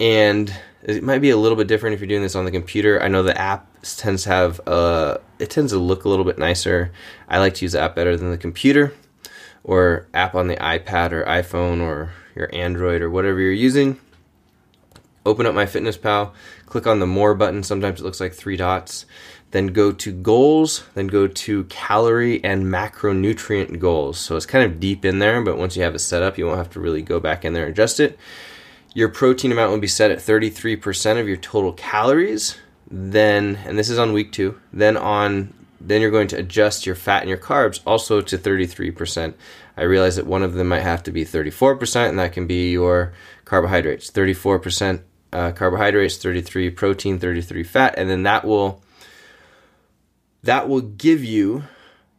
and 0.00 0.50
it 0.82 1.02
might 1.02 1.18
be 1.18 1.28
a 1.28 1.36
little 1.36 1.56
bit 1.56 1.66
different 1.68 1.92
if 1.92 2.00
you're 2.00 2.08
doing 2.08 2.22
this 2.22 2.34
on 2.34 2.46
the 2.46 2.50
computer. 2.50 3.02
I 3.02 3.08
know 3.08 3.22
the 3.22 3.38
app 3.38 3.70
tends 3.82 4.22
to 4.22 4.30
have 4.30 4.66
uh, 4.66 5.18
it 5.38 5.50
tends 5.50 5.72
to 5.72 5.78
look 5.78 6.06
a 6.06 6.08
little 6.08 6.24
bit 6.24 6.38
nicer. 6.38 6.92
I 7.28 7.40
like 7.40 7.52
to 7.56 7.66
use 7.66 7.72
the 7.72 7.80
app 7.82 7.94
better 7.94 8.16
than 8.16 8.30
the 8.30 8.38
computer 8.38 8.94
or 9.64 10.08
app 10.14 10.34
on 10.34 10.48
the 10.48 10.56
iPad 10.56 11.12
or 11.12 11.24
iPhone 11.24 11.82
or 11.82 12.14
your 12.34 12.48
Android 12.54 13.02
or 13.02 13.10
whatever 13.10 13.38
you're 13.38 13.52
using. 13.52 14.00
Open 15.26 15.44
up 15.44 15.54
MyFitnessPal, 15.54 16.32
click 16.64 16.86
on 16.86 17.00
the 17.00 17.06
more 17.06 17.34
button. 17.34 17.62
Sometimes 17.62 18.00
it 18.00 18.04
looks 18.04 18.20
like 18.20 18.32
three 18.32 18.56
dots 18.56 19.04
then 19.54 19.68
go 19.68 19.92
to 19.92 20.10
goals, 20.10 20.82
then 20.94 21.06
go 21.06 21.28
to 21.28 21.62
calorie 21.64 22.42
and 22.42 22.64
macronutrient 22.64 23.78
goals. 23.78 24.18
So 24.18 24.34
it's 24.34 24.46
kind 24.46 24.64
of 24.64 24.80
deep 24.80 25.04
in 25.04 25.20
there, 25.20 25.40
but 25.42 25.56
once 25.56 25.76
you 25.76 25.84
have 25.84 25.94
it 25.94 26.00
set 26.00 26.24
up, 26.24 26.36
you 26.36 26.44
won't 26.44 26.58
have 26.58 26.70
to 26.70 26.80
really 26.80 27.02
go 27.02 27.20
back 27.20 27.44
in 27.44 27.52
there 27.52 27.62
and 27.62 27.70
adjust 27.70 28.00
it. 28.00 28.18
Your 28.94 29.08
protein 29.08 29.52
amount 29.52 29.70
will 29.70 29.78
be 29.78 29.86
set 29.86 30.10
at 30.10 30.18
33% 30.18 31.20
of 31.20 31.28
your 31.28 31.36
total 31.36 31.72
calories. 31.72 32.58
Then, 32.90 33.60
and 33.64 33.78
this 33.78 33.90
is 33.90 33.96
on 33.96 34.12
week 34.12 34.32
two, 34.32 34.60
then 34.72 34.96
on 34.96 35.54
then 35.80 36.00
you're 36.00 36.10
going 36.10 36.28
to 36.28 36.38
adjust 36.38 36.84
your 36.84 36.96
fat 36.96 37.20
and 37.20 37.28
your 37.28 37.38
carbs 37.38 37.78
also 37.86 38.20
to 38.20 38.36
33%. 38.36 39.34
I 39.76 39.82
realize 39.82 40.16
that 40.16 40.26
one 40.26 40.42
of 40.42 40.54
them 40.54 40.66
might 40.68 40.80
have 40.80 41.04
to 41.04 41.12
be 41.12 41.24
34%, 41.24 42.08
and 42.08 42.18
that 42.18 42.32
can 42.32 42.48
be 42.48 42.72
your 42.72 43.12
carbohydrates. 43.44 44.10
34% 44.10 45.02
uh, 45.32 45.52
carbohydrates, 45.52 46.16
33 46.16 46.70
protein, 46.70 47.20
33 47.20 47.62
fat, 47.62 47.94
and 47.96 48.10
then 48.10 48.24
that 48.24 48.44
will 48.44 48.82
that 50.44 50.68
will 50.68 50.80
give 50.80 51.24
you 51.24 51.64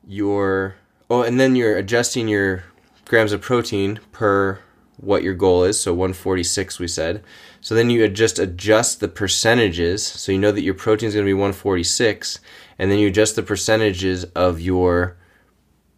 your 0.06 0.76
oh 1.10 1.22
and 1.22 1.40
then 1.40 1.56
you're 1.56 1.78
adjusting 1.78 2.28
your 2.28 2.64
grams 3.06 3.32
of 3.32 3.42
protein 3.42 4.00
per 4.12 4.60
what 4.98 5.24
your 5.24 5.34
goal 5.34 5.64
is. 5.64 5.80
So 5.80 5.94
146 5.94 6.80
we 6.80 6.88
said. 6.88 7.24
So 7.62 7.76
then 7.76 7.90
you 7.90 8.08
just 8.08 8.40
adjust 8.40 9.00
the 9.00 9.08
percentages. 9.08 10.06
So 10.06 10.32
you 10.32 10.38
know 10.38 10.52
that 10.52 10.64
your 10.64 10.74
protein 10.74 11.08
is 11.08 11.16
going 11.16 11.26
to 11.26 11.30
be 11.30 11.34
146 11.34 12.40
and 12.78 12.92
then 12.92 13.00
you 13.00 13.08
adjust 13.08 13.36
the 13.36 13.44
percentages 13.44 14.24
of 14.36 14.60
your 14.60 15.18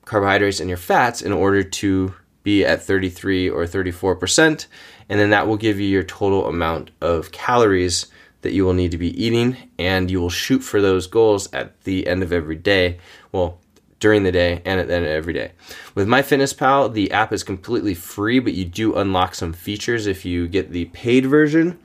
carbohydrates 0.06 0.60
and 0.60 0.70
your 0.70 0.78
fats 0.78 1.22
in 1.22 1.34
order 1.34 1.64
to 1.64 2.14
be 2.44 2.64
at 2.66 2.82
33 2.82 3.50
or 3.50 3.66
34% 3.66 4.68
and 5.10 5.20
then 5.20 5.32
that 5.32 5.48
will 5.48 5.58
give 5.58 5.80
you 5.80 5.88
your 5.88 6.04
total 6.04 6.48
amount 6.48 6.92
of 7.02 7.32
calories 7.32 8.08
that 8.42 8.54
you 8.54 8.66
will 8.66 8.74
need 8.74 8.92
to 8.92 8.98
be 8.98 9.22
eating, 9.22 9.58
and 9.78 10.10
you 10.12 10.22
will 10.22 10.30
shoot 10.30 10.60
for 10.60 10.82
those 10.82 11.08
goals 11.08 11.52
at 11.54 11.82
the 11.84 12.08
end 12.08 12.24
of 12.24 12.32
every 12.32 12.56
day. 12.56 12.98
Well, 13.32 13.60
during 14.00 14.24
the 14.24 14.32
day 14.32 14.62
and 14.66 14.80
at 14.80 14.88
the 14.88 14.96
end 14.96 15.06
of 15.06 15.12
every 15.12 15.34
day. 15.34 15.52
With 15.96 16.08
MyFitnessPal, 16.08 16.94
the 16.94 17.12
app 17.12 17.34
is 17.34 17.44
completely 17.44 17.94
free, 17.94 18.40
but 18.40 18.54
you 18.54 18.66
do 18.66 18.96
unlock 18.96 19.36
some 19.36 19.54
features 19.54 20.08
if 20.08 20.26
you 20.26 20.48
get 20.48 20.72
the 20.72 20.86
paid 20.86 21.26
version. 21.26 21.80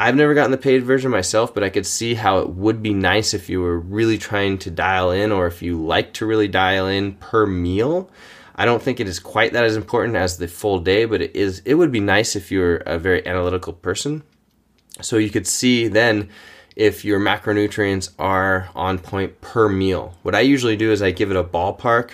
I've 0.00 0.14
never 0.14 0.32
gotten 0.32 0.52
the 0.52 0.58
paid 0.58 0.84
version 0.84 1.10
myself, 1.10 1.52
but 1.52 1.64
I 1.64 1.70
could 1.70 1.86
see 1.86 2.14
how 2.14 2.38
it 2.38 2.50
would 2.50 2.82
be 2.82 2.94
nice 2.94 3.34
if 3.34 3.50
you 3.50 3.60
were 3.60 3.78
really 3.78 4.16
trying 4.16 4.58
to 4.58 4.70
dial 4.70 5.10
in 5.10 5.32
or 5.32 5.46
if 5.46 5.60
you 5.60 5.84
like 5.84 6.14
to 6.14 6.26
really 6.26 6.48
dial 6.48 6.86
in 6.86 7.14
per 7.14 7.46
meal. 7.46 8.08
I 8.54 8.64
don't 8.64 8.82
think 8.82 9.00
it 9.00 9.08
is 9.08 9.18
quite 9.18 9.52
that 9.52 9.64
as 9.64 9.76
important 9.76 10.16
as 10.16 10.38
the 10.38 10.48
full 10.48 10.78
day, 10.78 11.04
but 11.04 11.20
it 11.20 11.36
is 11.36 11.62
it 11.64 11.74
would 11.74 11.92
be 11.92 12.00
nice 12.00 12.36
if 12.36 12.50
you're 12.50 12.76
a 12.78 12.98
very 12.98 13.26
analytical 13.26 13.72
person. 13.72 14.22
So 15.00 15.16
you 15.16 15.30
could 15.30 15.46
see 15.46 15.88
then 15.88 16.28
if 16.76 17.04
your 17.04 17.18
macronutrients 17.18 18.10
are 18.18 18.68
on 18.74 18.98
point 18.98 19.40
per 19.40 19.68
meal. 19.68 20.14
What 20.22 20.34
I 20.34 20.40
usually 20.40 20.76
do 20.76 20.92
is 20.92 21.02
I 21.02 21.10
give 21.10 21.30
it 21.30 21.36
a 21.36 21.42
ballpark 21.42 22.12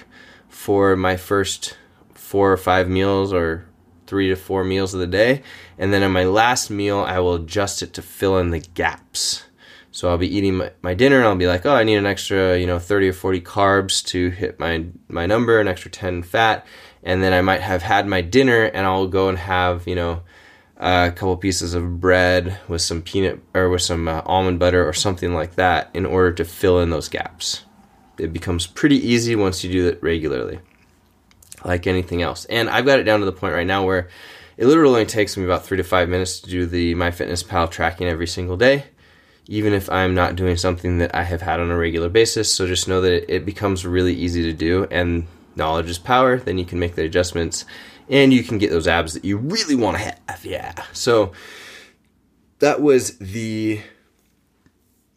for 0.49 0.97
my 0.97 1.17
first 1.17 1.77
four 2.15 2.51
or 2.51 2.57
five 2.57 2.89
meals 2.89 3.33
or 3.33 3.67
three 4.07 4.29
to 4.29 4.37
four 4.37 4.65
meals 4.65 4.95
of 4.95 5.01
the 5.01 5.07
day. 5.07 5.43
And 5.79 5.93
then 5.93 6.03
on 6.03 6.13
my 6.13 6.25
last 6.25 6.71
meal, 6.71 7.01
I 7.01 7.19
will 7.19 7.35
adjust 7.35 7.83
it 7.83 7.93
to 7.95 8.03
fill 8.03 8.39
in 8.39 8.51
the 8.51 8.61
gaps. 8.61 9.45
So 9.91 10.09
I'll 10.09 10.19
be 10.19 10.35
eating 10.35 10.57
my, 10.57 10.73
my, 10.83 10.95
dinner 10.95 11.19
and 11.19 11.27
I'll 11.27 11.37
be 11.37 11.47
like, 11.47 11.65
oh, 11.67 11.75
I 11.75 11.85
need 11.85 11.97
an 11.97 12.07
extra, 12.07 12.59
you 12.59 12.67
know, 12.67 12.79
30 12.79 13.11
or 13.11 13.13
40 13.13 13.41
carbs 13.43 14.05
to 14.07 14.31
hit 14.31 14.59
my, 14.59 14.87
my 15.09 15.27
number, 15.27 15.61
an 15.61 15.69
extra 15.69 15.91
10 15.91 16.23
fat. 16.23 16.67
And 17.03 17.23
then 17.23 17.33
I 17.33 17.43
might 17.43 17.61
have 17.61 17.83
had 17.83 18.07
my 18.07 18.21
dinner 18.21 18.65
and 18.65 18.87
I'll 18.87 19.07
go 19.07 19.29
and 19.29 19.39
have, 19.39 19.87
you 19.87 19.95
know, 19.95 20.23
a 20.77 21.13
couple 21.13 21.37
pieces 21.37 21.75
of 21.75 22.01
bread 22.01 22.59
with 22.69 22.83
some 22.83 23.03
peanut 23.03 23.41
or 23.55 23.69
with 23.71 23.83
some 23.83 24.09
uh, 24.09 24.23
almond 24.27 24.59
butter 24.59 24.87
or 24.87 24.93
something 24.93 25.33
like 25.35 25.55
that 25.55 25.91
in 25.95 26.05
order 26.05 26.33
to 26.33 26.45
fill 26.45 26.81
in 26.81 26.91
those 26.91 27.09
gaps. 27.09 27.65
It 28.19 28.33
becomes 28.33 28.67
pretty 28.67 28.97
easy 28.97 29.37
once 29.37 29.65
you 29.65 29.73
do 29.73 29.89
it 29.89 30.03
regularly, 30.03 30.61
like 31.65 31.87
anything 31.87 32.23
else. 32.23 32.45
And 32.47 32.69
I've 32.69 32.87
got 32.87 32.99
it 32.99 33.05
down 33.05 33.21
to 33.21 33.27
the 33.27 33.33
point 33.33 33.55
right 33.55 33.67
now 33.67 33.85
where 33.85 34.09
it 34.57 34.67
literally 34.67 34.95
only 34.95 35.07
takes 35.07 35.37
me 35.37 35.45
about 35.45 35.65
three 35.65 35.79
to 35.79 35.85
five 35.85 36.09
minutes 36.09 36.41
to 36.41 36.51
do 36.51 36.67
the 36.67 36.95
MyFitnessPal 36.95 37.71
tracking 37.71 38.07
every 38.07 38.27
single 38.27 38.57
day 38.57 38.85
even 39.47 39.73
if 39.73 39.91
I'm 39.91 40.15
not 40.15 40.37
doing 40.37 40.57
something 40.57 40.99
that 40.99 41.15
I 41.15 41.23
have 41.23 41.43
had 41.43 41.61
on 41.61 41.71
a 41.71 41.77
regular 41.77 42.09
basis. 42.09 42.53
So 42.53 42.67
just 42.67 42.89
know 42.89 43.01
that 43.03 43.13
it, 43.13 43.25
it 43.29 43.47
becomes 43.47 43.85
really 43.85 44.15
easy 44.15 44.43
to 44.45 44.53
do, 44.53 44.87
and 44.91 45.27
knowledge 45.57 45.91
is 45.91 45.99
power. 45.99 46.39
Then 46.39 46.59
you 46.59 46.65
can 46.65 46.79
make 46.79 46.95
the 46.95 47.05
adjustments, 47.05 47.65
and 48.09 48.33
you 48.33 48.43
can 48.43 48.59
get 48.59 48.71
those 48.71 48.87
abs 48.87 49.15
that 49.15 49.25
you 49.25 49.37
really 49.37 49.75
want 49.75 49.97
to 49.97 50.03
have. 50.03 50.45
Yeah. 50.45 50.75
So 50.93 51.33
that 52.59 52.81
was 52.81 53.19
the 53.19 53.81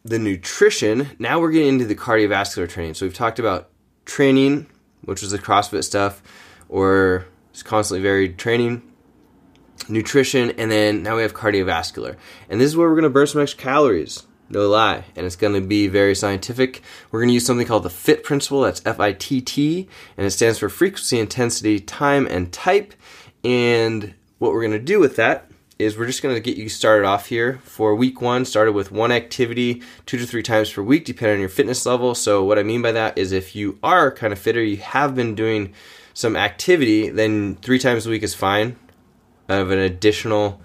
the 0.04 0.20
nutrition. 0.20 1.10
Now 1.20 1.40
we're 1.40 1.52
getting 1.52 1.70
into 1.70 1.86
the 1.86 1.96
cardiovascular 1.96 2.70
training. 2.70 2.94
So 2.94 3.06
we've 3.06 3.14
talked 3.14 3.40
about 3.40 3.70
training, 4.06 4.68
which 5.02 5.22
was 5.22 5.32
the 5.32 5.40
CrossFit 5.40 5.84
stuff, 5.84 6.22
or 6.70 7.26
it's 7.52 7.64
constantly 7.64 8.02
varied 8.02 8.38
training 8.38 8.84
nutrition, 9.90 10.52
and 10.52 10.72
then 10.72 11.04
now 11.04 11.16
we 11.16 11.22
have 11.22 11.34
cardiovascular. 11.34 12.16
And 12.50 12.60
this 12.60 12.68
is 12.68 12.78
where 12.78 12.88
we're 12.88 12.96
going 12.96 13.04
to 13.04 13.10
burn 13.10 13.28
some 13.28 13.42
extra 13.42 13.62
calories. 13.62 14.27
No 14.50 14.68
lie. 14.70 15.04
And 15.16 15.26
it's 15.26 15.36
going 15.36 15.54
to 15.54 15.68
be 15.68 15.88
very 15.88 16.16
scientific. 16.16 16.82
We're 17.12 17.20
going 17.20 17.30
to 17.30 17.34
use 17.34 17.46
something 17.46 17.68
called 17.68 17.84
the 17.84 17.90
FIT 17.90 18.24
principle. 18.24 18.62
That's 18.62 18.82
F 18.86 19.00
I 19.00 19.14
T 19.14 19.42
T. 19.42 19.88
And 20.16 20.26
it 20.26 20.32
stands 20.32 20.60
for 20.60 20.70
frequency, 20.70 21.20
intensity, 21.20 21.80
time, 21.80 22.28
and 22.28 22.52
type. 22.52 22.94
And 23.44 24.14
what 24.40 24.54
we're 24.54 24.62
going 24.62 24.72
to 24.72 24.80
do 24.80 25.00
with 25.00 25.16
that 25.18 25.52
is 25.80 25.98
we're 25.98 26.08
just 26.08 26.24
going 26.24 26.34
to 26.34 26.42
get 26.42 26.58
you 26.58 26.70
started 26.70 27.06
off 27.06 27.28
here 27.28 27.60
for 27.64 27.94
week 27.94 28.20
one 28.20 28.46
started 28.46 28.72
with 28.72 28.92
one 28.92 29.12
activity 29.12 29.82
two 30.06 30.18
to 30.18 30.26
three 30.26 30.42
times 30.42 30.72
per 30.72 30.82
week 30.82 31.06
depending 31.06 31.36
on 31.36 31.40
your 31.40 31.50
fitness 31.50 31.86
level 31.86 32.16
so 32.16 32.44
what 32.44 32.58
i 32.58 32.64
mean 32.64 32.82
by 32.82 32.92
that 32.92 33.16
is 33.18 33.32
if 33.32 33.56
you 33.56 33.78
are 33.84 34.12
kind 34.12 34.34
of 34.34 34.40
fitter 34.40 34.64
you 34.64 34.78
have 34.78 35.14
been 35.14 35.36
doing 35.36 35.72
some 36.16 36.36
activity 36.36 37.10
then 37.10 37.56
three 37.58 37.78
times 37.78 38.08
a 38.08 38.10
week 38.10 38.24
is 38.24 38.34
fine 38.34 38.76
of 39.48 39.70
an 39.70 39.80
additional 39.80 40.60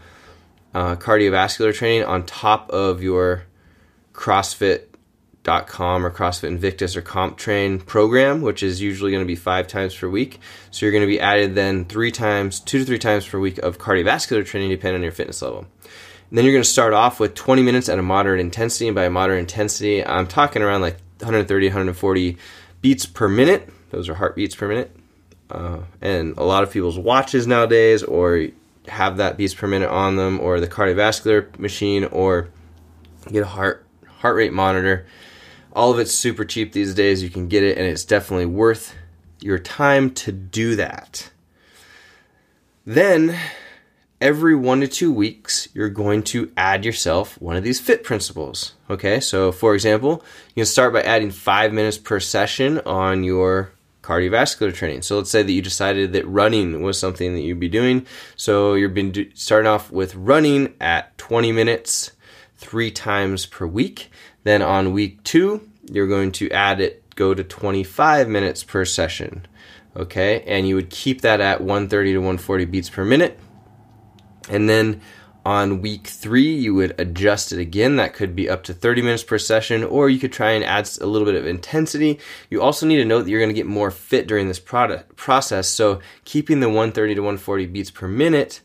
uh, 0.75 0.97
cardiovascular 0.97 1.75
training 1.75 2.05
on 2.05 2.25
top 2.25 2.71
of 2.71 3.03
your 3.03 3.45
CrossFit.com 4.13 6.07
or 6.07 6.11
CrossFit 6.11 6.49
Invictus 6.49 6.97
or 6.97 7.03
CompTrain 7.03 7.85
program, 7.87 8.43
which 8.43 8.63
is 8.63 8.81
usually 8.81 9.11
going 9.11 9.23
to 9.23 9.27
be 9.27 9.37
five 9.37 9.69
times 9.69 9.95
per 9.95 10.09
week. 10.09 10.41
So 10.71 10.85
you're 10.87 10.93
going 10.93 11.03
to 11.03 11.07
be 11.09 11.21
added 11.21 11.55
then 11.55 11.85
three 11.85 12.11
times, 12.11 12.61
two 12.61 12.79
to 12.79 12.85
three 12.85 12.99
times 12.99 13.27
per 13.27 13.39
week 13.39 13.59
of 13.59 13.79
cardiovascular 13.79 14.45
training, 14.45 14.71
depending 14.71 14.97
on 14.97 15.03
your 15.03 15.13
fitness 15.13 15.43
level. 15.43 15.67
And 16.33 16.39
then 16.39 16.45
you're 16.45 16.55
going 16.55 16.65
to 16.65 16.69
start 16.69 16.95
off 16.95 17.21
with 17.21 17.35
20 17.35 17.63
minutes 17.63 17.89
at 17.89 17.99
a 17.99 18.03
moderate 18.03 18.41
intensity. 18.41 18.89
And 18.89 18.95
by 18.95 19.09
moderate 19.09 19.41
intensity, 19.41 20.05
I'm 20.05 20.27
talking 20.27 20.63
around 20.63 20.81
like 20.81 20.97
130, 21.19 21.67
140 21.69 22.39
beats 22.81 23.07
per 23.07 23.29
minute. 23.29 23.69
Those 23.91 24.09
are 24.09 24.15
heartbeats 24.15 24.55
per 24.55 24.67
minute. 24.67 24.97
Uh, 25.51 25.81
and 26.01 26.37
a 26.39 26.45
lot 26.45 26.63
of 26.63 26.71
people's 26.71 26.99
watches 26.99 27.47
nowadays, 27.47 28.03
or 28.03 28.49
have 28.89 29.19
that 29.19 29.37
beats 29.37 29.55
per 29.55 29.67
minute 29.67 29.91
on 29.91 30.17
them 30.17 30.41
or 30.41 30.61
the 30.61 30.67
cardiovascular 30.67 31.57
machine 31.59 32.05
or 32.05 32.49
get 33.31 33.43
a 33.43 33.47
heart 33.47 33.82
heart 34.23 34.37
rate 34.37 34.53
monitor. 34.53 35.05
All 35.73 35.91
of 35.91 35.99
it's 35.99 36.15
super 36.15 36.45
cheap 36.45 36.73
these 36.73 36.95
days. 36.95 37.23
You 37.23 37.29
can 37.29 37.49
get 37.49 37.65
it 37.65 37.77
and 37.77 37.87
it's 37.87 38.05
definitely 38.05 38.47
worth 38.47 38.95
your 39.41 39.59
time 39.59 40.11
to 40.15 40.31
do 40.33 40.77
that. 40.77 41.31
Then 42.87 43.37
every 44.21 44.55
1 44.55 44.81
to 44.81 44.89
2 44.89 45.13
weeks 45.13 45.69
you're 45.75 45.89
going 45.89 46.23
to 46.23 46.53
add 46.57 46.85
yourself 46.85 47.41
one 47.43 47.57
of 47.57 47.65
these 47.65 47.81
fit 47.81 48.05
principles. 48.05 48.75
Okay? 48.89 49.19
So 49.19 49.51
for 49.51 49.75
example, 49.75 50.25
you 50.55 50.61
can 50.63 50.67
start 50.67 50.93
by 50.93 51.03
adding 51.03 51.33
5 51.33 51.73
minutes 51.73 51.99
per 51.99 52.21
session 52.21 52.79
on 52.87 53.25
your 53.25 53.73
cardiovascular 54.03 54.73
training. 54.73 55.03
So 55.03 55.17
let's 55.17 55.31
say 55.31 55.43
that 55.43 55.53
you 55.53 55.63
decided 55.63 56.13
that 56.13 56.27
running 56.29 56.83
was 56.83 56.97
something 56.97 57.35
that 57.35 57.41
you'd 57.41 57.59
be 57.59 57.69
doing. 57.69 58.07
So 58.37 58.75
you've 58.75 58.95
been 58.95 59.11
do- 59.11 59.31
starting 59.35 59.69
off 59.69 59.91
with 59.91 60.15
running 60.15 60.75
at 60.81 61.19
20 61.19 61.51
minutes 61.51 62.13
three 62.63 62.91
times 62.91 63.45
per 63.45 63.67
week. 63.67 64.11
Then 64.45 64.63
on 64.63 64.93
week 64.93 65.23
two, 65.25 65.69
you're 65.91 66.07
going 66.07 66.33
to 66.33 66.51
add 66.51 66.81
it, 66.81 67.15
go 67.17 67.35
to 67.35 67.43
25 67.43 68.29
minutes 68.29 68.63
per 68.63 68.85
session. 68.85 69.47
Okay, 69.95 70.43
and 70.47 70.67
you 70.67 70.75
would 70.77 70.89
keep 70.89 71.21
that 71.21 71.41
at 71.41 71.61
130 71.61 72.13
to 72.13 72.19
140 72.19 72.65
beats 72.67 72.89
per 72.89 73.05
minute. 73.05 73.39
And 74.49 74.69
then 74.69 75.03
on 75.45 75.83
week 75.83 76.07
three, 76.07 76.55
you 76.55 76.75
would 76.75 76.99
adjust 76.99 77.53
it 77.53 77.59
again. 77.59 77.97
That 77.97 78.15
could 78.15 78.35
be 78.35 78.49
up 78.49 78.63
to 78.65 78.75
30 78.75 79.03
minutes 79.03 79.25
per 79.25 79.39
session, 79.39 79.83
or 79.83 80.09
you 80.09 80.19
could 80.19 80.33
try 80.33 80.53
and 80.53 80.65
add 80.65 80.89
a 81.01 81.07
little 81.07 81.27
bit 81.27 81.35
of 81.35 81.47
intensity. 81.47 82.21
You 82.49 82.63
also 82.63 82.87
need 82.87 82.97
to 82.97 83.05
note 83.05 83.25
that 83.25 83.31
you're 83.31 83.41
going 83.41 83.51
to 83.51 83.55
get 83.55 83.67
more 83.67 83.91
fit 83.91 84.27
during 84.27 84.49
this 84.49 84.61
product 84.61 85.17
process. 85.17 85.69
So 85.69 86.01
keeping 86.25 86.61
the 86.61 86.69
130 86.69 87.17
to 87.17 87.21
140 87.21 87.67
beats 87.67 87.91
per 87.91 88.09
minute 88.09 88.61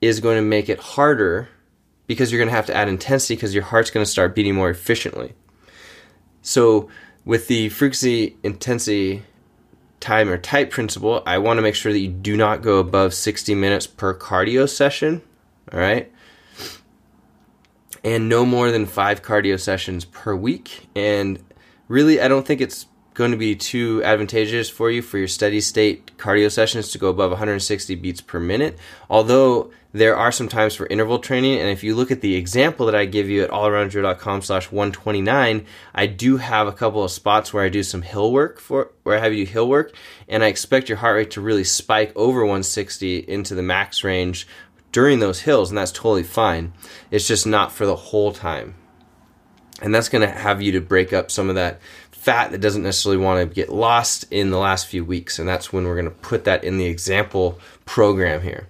is 0.00 0.20
going 0.20 0.36
to 0.36 0.42
make 0.42 0.68
it 0.68 0.80
harder 0.80 1.48
because 2.06 2.30
you're 2.30 2.38
going 2.38 2.48
to 2.48 2.54
have 2.54 2.66
to 2.66 2.74
add 2.74 2.88
intensity 2.88 3.34
because 3.34 3.54
your 3.54 3.64
heart's 3.64 3.90
going 3.90 4.04
to 4.04 4.10
start 4.10 4.34
beating 4.34 4.54
more 4.54 4.70
efficiently. 4.70 5.32
So 6.42 6.88
with 7.24 7.48
the 7.48 7.68
frequency, 7.68 8.36
intensity, 8.42 9.22
time, 10.00 10.28
or 10.28 10.36
type 10.36 10.70
principle, 10.70 11.22
I 11.24 11.38
want 11.38 11.58
to 11.58 11.62
make 11.62 11.74
sure 11.74 11.92
that 11.92 12.00
you 12.00 12.08
do 12.08 12.36
not 12.36 12.62
go 12.62 12.78
above 12.78 13.14
60 13.14 13.54
minutes 13.54 13.86
per 13.86 14.16
cardio 14.16 14.68
session 14.68 15.22
all 15.70 15.78
right? 15.78 16.10
And 18.04 18.28
no 18.28 18.44
more 18.44 18.70
than 18.70 18.86
five 18.86 19.22
cardio 19.22 19.60
sessions 19.60 20.04
per 20.04 20.34
week. 20.34 20.88
And 20.96 21.42
really, 21.88 22.20
I 22.20 22.28
don't 22.28 22.46
think 22.46 22.60
it's 22.60 22.86
going 23.14 23.30
to 23.30 23.36
be 23.36 23.54
too 23.54 24.02
advantageous 24.04 24.70
for 24.70 24.90
you 24.90 25.02
for 25.02 25.18
your 25.18 25.28
steady 25.28 25.60
state 25.60 26.16
cardio 26.16 26.50
sessions 26.50 26.90
to 26.90 26.98
go 26.98 27.08
above 27.08 27.30
160 27.30 27.94
beats 27.96 28.20
per 28.20 28.40
minute. 28.40 28.78
Although 29.10 29.70
there 29.92 30.16
are 30.16 30.32
some 30.32 30.48
times 30.48 30.74
for 30.74 30.86
interval 30.86 31.18
training, 31.18 31.60
and 31.60 31.68
if 31.68 31.84
you 31.84 31.94
look 31.94 32.10
at 32.10 32.22
the 32.22 32.34
example 32.36 32.86
that 32.86 32.94
I 32.94 33.04
give 33.04 33.28
you 33.28 33.42
at 33.42 33.50
allaroundjoe.com 33.50 34.40
slash 34.40 34.72
129, 34.72 35.66
I 35.94 36.06
do 36.06 36.38
have 36.38 36.66
a 36.66 36.72
couple 36.72 37.04
of 37.04 37.10
spots 37.10 37.52
where 37.52 37.64
I 37.64 37.68
do 37.68 37.82
some 37.82 38.00
hill 38.00 38.32
work 38.32 38.58
for 38.58 38.92
where 39.02 39.18
I 39.18 39.20
have 39.20 39.34
you 39.34 39.44
hill 39.44 39.68
work, 39.68 39.94
and 40.28 40.42
I 40.42 40.46
expect 40.46 40.88
your 40.88 40.98
heart 40.98 41.16
rate 41.16 41.30
to 41.32 41.42
really 41.42 41.64
spike 41.64 42.12
over 42.16 42.40
160 42.40 43.18
into 43.18 43.54
the 43.54 43.62
max 43.62 44.02
range 44.02 44.46
during 44.92 45.18
those 45.18 45.40
hills, 45.40 45.70
and 45.70 45.76
that's 45.76 45.92
totally 45.92 46.22
fine. 46.22 46.72
It's 47.10 47.28
just 47.28 47.46
not 47.46 47.72
for 47.72 47.84
the 47.84 47.96
whole 47.96 48.32
time. 48.32 48.74
And 49.82 49.94
that's 49.94 50.08
going 50.08 50.26
to 50.26 50.32
have 50.32 50.62
you 50.62 50.72
to 50.72 50.80
break 50.80 51.12
up 51.12 51.30
some 51.30 51.48
of 51.48 51.56
that 51.56 51.80
fat 52.22 52.52
that 52.52 52.60
doesn't 52.60 52.82
necessarily 52.82 53.22
want 53.22 53.40
to 53.48 53.54
get 53.54 53.68
lost 53.68 54.24
in 54.30 54.50
the 54.50 54.58
last 54.58 54.86
few 54.86 55.04
weeks. 55.04 55.38
And 55.38 55.48
that's 55.48 55.72
when 55.72 55.84
we're 55.84 55.94
going 55.94 56.04
to 56.04 56.10
put 56.10 56.44
that 56.44 56.64
in 56.64 56.78
the 56.78 56.86
example 56.86 57.58
program 57.84 58.42
here. 58.42 58.68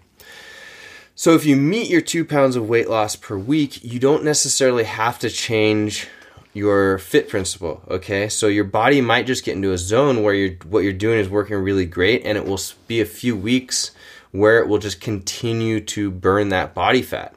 So 1.15 1.35
if 1.35 1.45
you 1.45 1.57
meet 1.57 1.91
your 1.91 2.01
two 2.01 2.25
pounds 2.25 2.57
of 2.57 2.69
weight 2.69 2.89
loss 2.89 3.15
per 3.15 3.37
week, 3.37 3.85
you 3.85 3.99
don't 3.99 4.25
necessarily 4.25 4.85
have 4.85 5.19
to 5.21 5.31
change 5.31 6.09
your 6.55 6.99
fit 6.99 7.31
principle 7.31 7.83
okay 7.89 8.29
so 8.29 8.47
your 8.47 8.63
body 8.63 9.01
might 9.01 9.25
just 9.25 9.43
get 9.43 9.57
into 9.57 9.73
a 9.73 9.79
zone 9.79 10.23
where 10.23 10.35
you're 10.35 10.55
what 10.67 10.81
you're 10.81 10.93
doing 10.93 11.19
is 11.19 11.27
working 11.27 11.57
really 11.57 11.87
great 11.87 12.21
and 12.27 12.37
it 12.37 12.45
will 12.45 12.61
be 12.87 13.01
a 13.01 13.07
few 13.07 13.35
weeks 13.35 13.93
where 14.33 14.59
it 14.59 14.69
will 14.69 14.79
just 14.79 15.01
continue 15.01 15.81
to 15.81 16.11
burn 16.11 16.49
that 16.49 16.75
body 16.75 17.03
fat. 17.03 17.35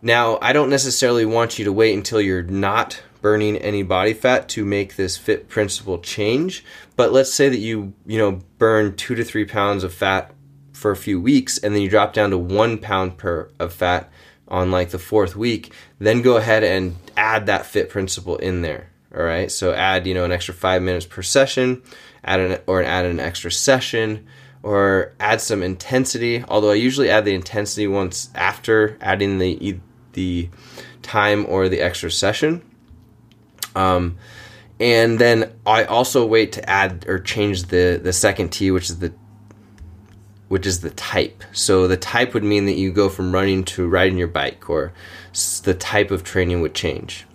Now, 0.00 0.38
I 0.40 0.52
don't 0.52 0.70
necessarily 0.70 1.24
want 1.24 1.58
you 1.58 1.64
to 1.66 1.72
wait 1.72 1.94
until 1.94 2.20
you're 2.20 2.42
not 2.42 3.02
burning 3.22 3.56
any 3.56 3.82
body 3.82 4.12
fat 4.12 4.48
to 4.50 4.64
make 4.64 4.96
this 4.96 5.16
fit 5.16 5.48
principle 5.48 5.98
change, 5.98 6.64
but 6.96 7.12
let's 7.12 7.32
say 7.32 7.48
that 7.48 7.58
you, 7.58 7.94
you 8.04 8.18
know, 8.18 8.40
burn 8.58 8.94
2 8.96 9.14
to 9.14 9.24
3 9.24 9.44
pounds 9.46 9.84
of 9.84 9.94
fat 9.94 10.34
for 10.72 10.90
a 10.90 10.96
few 10.96 11.20
weeks 11.20 11.56
and 11.58 11.74
then 11.74 11.80
you 11.80 11.88
drop 11.88 12.12
down 12.12 12.30
to 12.30 12.38
1 12.38 12.78
pound 12.78 13.16
per 13.16 13.48
of 13.58 13.72
fat 13.72 14.10
on 14.48 14.70
like 14.70 14.90
the 14.90 14.98
fourth 14.98 15.34
week, 15.34 15.72
then 15.98 16.20
go 16.20 16.36
ahead 16.36 16.62
and 16.62 16.96
add 17.16 17.46
that 17.46 17.64
fit 17.64 17.88
principle 17.88 18.36
in 18.36 18.60
there. 18.60 18.90
All 19.16 19.22
right? 19.22 19.50
So 19.50 19.72
add, 19.72 20.06
you 20.06 20.14
know, 20.14 20.24
an 20.24 20.32
extra 20.32 20.52
5 20.52 20.82
minutes 20.82 21.06
per 21.06 21.22
session, 21.22 21.82
add 22.24 22.40
an 22.40 22.60
or 22.66 22.82
add 22.82 23.06
an 23.06 23.20
extra 23.20 23.50
session 23.50 24.26
or 24.62 25.12
add 25.20 25.40
some 25.40 25.62
intensity. 25.62 26.44
Although 26.48 26.72
I 26.72 26.74
usually 26.74 27.08
add 27.08 27.24
the 27.24 27.34
intensity 27.34 27.86
once 27.86 28.30
after 28.34 28.98
adding 29.00 29.38
the 29.38 29.78
the 30.12 30.50
time 31.02 31.46
or 31.48 31.68
the 31.68 31.80
extra 31.80 32.10
session. 32.10 32.62
Um, 33.74 34.18
and 34.80 35.18
then 35.18 35.52
I 35.64 35.84
also 35.84 36.26
wait 36.26 36.52
to 36.52 36.68
add 36.68 37.04
or 37.08 37.18
change 37.18 37.64
the 37.64 38.00
the 38.02 38.12
second 38.12 38.50
T, 38.50 38.70
which 38.70 38.90
is 38.90 38.98
the 38.98 39.12
which 40.48 40.66
is 40.66 40.80
the 40.80 40.90
type. 40.90 41.44
So 41.52 41.88
the 41.88 41.96
type 41.96 42.34
would 42.34 42.44
mean 42.44 42.66
that 42.66 42.74
you 42.74 42.92
go 42.92 43.08
from 43.08 43.32
running 43.32 43.64
to 43.64 43.88
riding 43.88 44.18
your 44.18 44.28
bike, 44.28 44.68
or 44.68 44.92
the 45.62 45.74
type 45.74 46.10
of 46.10 46.24
training 46.24 46.60
would 46.60 46.74
change. 46.74 47.26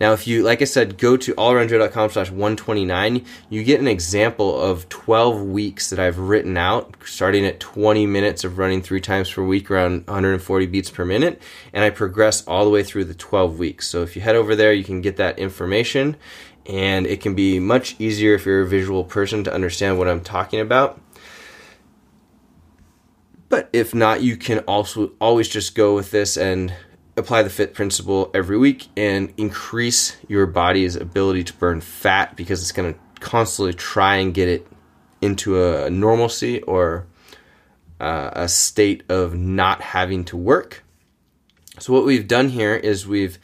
Now, 0.00 0.14
if 0.14 0.26
you, 0.26 0.42
like 0.42 0.62
I 0.62 0.64
said, 0.64 0.96
go 0.96 1.18
to 1.18 1.34
allaroundjoe.com 1.34 2.10
slash 2.10 2.30
129, 2.30 3.22
you 3.50 3.62
get 3.62 3.80
an 3.80 3.86
example 3.86 4.58
of 4.58 4.88
12 4.88 5.42
weeks 5.42 5.90
that 5.90 5.98
I've 5.98 6.18
written 6.18 6.56
out, 6.56 6.94
starting 7.04 7.44
at 7.44 7.60
20 7.60 8.06
minutes 8.06 8.42
of 8.42 8.56
running 8.56 8.80
three 8.80 9.02
times 9.02 9.30
per 9.30 9.44
week, 9.44 9.70
around 9.70 10.06
140 10.06 10.66
beats 10.66 10.90
per 10.90 11.04
minute, 11.04 11.42
and 11.74 11.84
I 11.84 11.90
progress 11.90 12.42
all 12.46 12.64
the 12.64 12.70
way 12.70 12.82
through 12.82 13.04
the 13.04 13.14
12 13.14 13.58
weeks. 13.58 13.88
So 13.88 14.02
if 14.02 14.16
you 14.16 14.22
head 14.22 14.36
over 14.36 14.56
there, 14.56 14.72
you 14.72 14.84
can 14.84 15.02
get 15.02 15.18
that 15.18 15.38
information, 15.38 16.16
and 16.64 17.06
it 17.06 17.20
can 17.20 17.34
be 17.34 17.60
much 17.60 17.94
easier 17.98 18.34
if 18.34 18.46
you're 18.46 18.62
a 18.62 18.66
visual 18.66 19.04
person 19.04 19.44
to 19.44 19.52
understand 19.52 19.98
what 19.98 20.08
I'm 20.08 20.22
talking 20.22 20.60
about. 20.60 20.98
But 23.50 23.68
if 23.74 23.94
not, 23.94 24.22
you 24.22 24.38
can 24.38 24.60
also 24.60 25.10
always 25.20 25.48
just 25.48 25.74
go 25.74 25.94
with 25.94 26.10
this 26.10 26.38
and 26.38 26.72
apply 27.20 27.42
the 27.42 27.50
fit 27.50 27.74
principle 27.74 28.30
every 28.34 28.58
week 28.58 28.88
and 28.96 29.32
increase 29.36 30.16
your 30.28 30.46
body's 30.46 30.96
ability 30.96 31.44
to 31.44 31.52
burn 31.54 31.80
fat 31.80 32.36
because 32.36 32.60
it's 32.62 32.72
going 32.72 32.92
to 32.92 33.00
constantly 33.20 33.74
try 33.74 34.16
and 34.16 34.34
get 34.34 34.48
it 34.48 34.66
into 35.20 35.62
a 35.62 35.90
normalcy 35.90 36.60
or 36.62 37.06
uh, 38.00 38.30
a 38.32 38.48
state 38.48 39.04
of 39.08 39.34
not 39.34 39.82
having 39.82 40.24
to 40.24 40.36
work. 40.36 40.82
So 41.78 41.92
what 41.92 42.04
we've 42.04 42.26
done 42.26 42.48
here 42.48 42.74
is 42.74 43.06
we've 43.06 43.38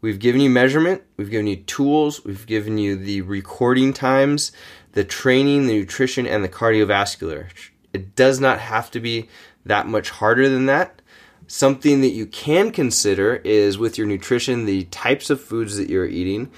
we've 0.00 0.18
given 0.18 0.40
you 0.40 0.50
measurement, 0.50 1.02
we've 1.16 1.30
given 1.30 1.46
you 1.46 1.56
tools, 1.56 2.24
we've 2.24 2.46
given 2.46 2.78
you 2.78 2.96
the 2.96 3.22
recording 3.22 3.92
times, 3.92 4.52
the 4.92 5.04
training, 5.04 5.66
the 5.66 5.78
nutrition 5.78 6.26
and 6.26 6.44
the 6.44 6.48
cardiovascular. 6.48 7.48
It 7.92 8.14
does 8.14 8.40
not 8.40 8.60
have 8.60 8.90
to 8.92 9.00
be 9.00 9.28
that 9.64 9.86
much 9.86 10.10
harder 10.10 10.48
than 10.48 10.66
that. 10.66 11.00
Something 11.48 12.00
that 12.00 12.08
you 12.08 12.26
can 12.26 12.72
consider 12.72 13.36
is 13.36 13.78
with 13.78 13.98
your 13.98 14.06
nutrition, 14.06 14.64
the 14.64 14.84
types 14.84 15.30
of 15.30 15.40
foods 15.40 15.76
that 15.76 15.88
you're 15.88 16.06
eating. 16.06 16.50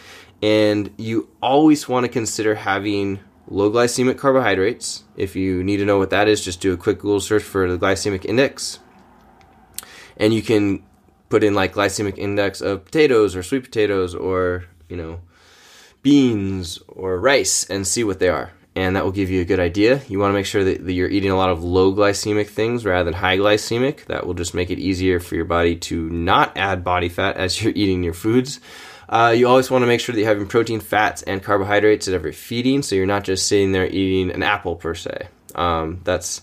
And 0.42 0.92
you 0.96 1.28
always 1.42 1.88
want 1.88 2.04
to 2.04 2.08
consider 2.08 2.54
having 2.54 3.20
low 3.48 3.70
glycemic 3.70 4.16
carbohydrates. 4.16 5.04
If 5.16 5.36
you 5.36 5.62
need 5.62 5.78
to 5.78 5.84
know 5.84 5.98
what 5.98 6.10
that 6.10 6.28
is, 6.28 6.44
just 6.44 6.60
do 6.60 6.72
a 6.72 6.76
quick 6.76 6.98
Google 6.98 7.20
search 7.20 7.42
for 7.42 7.70
the 7.70 7.78
glycemic 7.78 8.24
index. 8.24 8.78
And 10.16 10.32
you 10.32 10.42
can 10.42 10.82
put 11.28 11.44
in 11.44 11.54
like 11.54 11.74
glycemic 11.74 12.16
index 12.16 12.60
of 12.60 12.84
potatoes 12.84 13.36
or 13.36 13.42
sweet 13.42 13.64
potatoes 13.64 14.14
or, 14.14 14.64
you 14.88 14.96
know, 14.96 15.20
beans 16.02 16.78
or 16.88 17.18
rice 17.20 17.64
and 17.68 17.86
see 17.86 18.04
what 18.04 18.20
they 18.20 18.28
are 18.28 18.52
and 18.78 18.94
that 18.94 19.04
will 19.04 19.10
give 19.10 19.28
you 19.28 19.40
a 19.40 19.44
good 19.44 19.58
idea. 19.58 20.00
You 20.08 20.20
want 20.20 20.30
to 20.30 20.34
make 20.34 20.46
sure 20.46 20.62
that, 20.62 20.84
that, 20.84 20.92
you're 20.92 21.08
eating 21.08 21.32
a 21.32 21.36
lot 21.36 21.50
of 21.50 21.64
low 21.64 21.92
glycemic 21.92 22.46
things 22.46 22.84
rather 22.84 23.02
than 23.02 23.12
high 23.12 23.36
glycemic. 23.36 24.04
That 24.06 24.24
will 24.24 24.34
just 24.34 24.54
make 24.54 24.70
it 24.70 24.78
easier 24.78 25.18
for 25.18 25.34
your 25.34 25.46
body 25.46 25.74
to 25.76 26.08
not 26.10 26.56
add 26.56 26.84
body 26.84 27.08
fat 27.08 27.36
as 27.36 27.60
you're 27.60 27.72
eating 27.76 28.04
your 28.04 28.14
foods. 28.14 28.60
Uh, 29.08 29.34
you 29.36 29.48
always 29.48 29.68
want 29.68 29.82
to 29.82 29.86
make 29.86 29.98
sure 29.98 30.14
that 30.14 30.20
you're 30.20 30.28
having 30.28 30.46
protein, 30.46 30.78
fats, 30.78 31.22
and 31.22 31.42
carbohydrates 31.42 32.06
at 32.06 32.14
every 32.14 32.30
feeding, 32.30 32.82
so 32.82 32.94
you're 32.94 33.06
not 33.06 33.24
just 33.24 33.48
sitting 33.48 33.72
there 33.72 33.86
eating 33.86 34.30
an 34.30 34.44
apple 34.44 34.76
per 34.76 34.94
se. 34.94 35.26
Um, 35.56 36.00
that's 36.04 36.42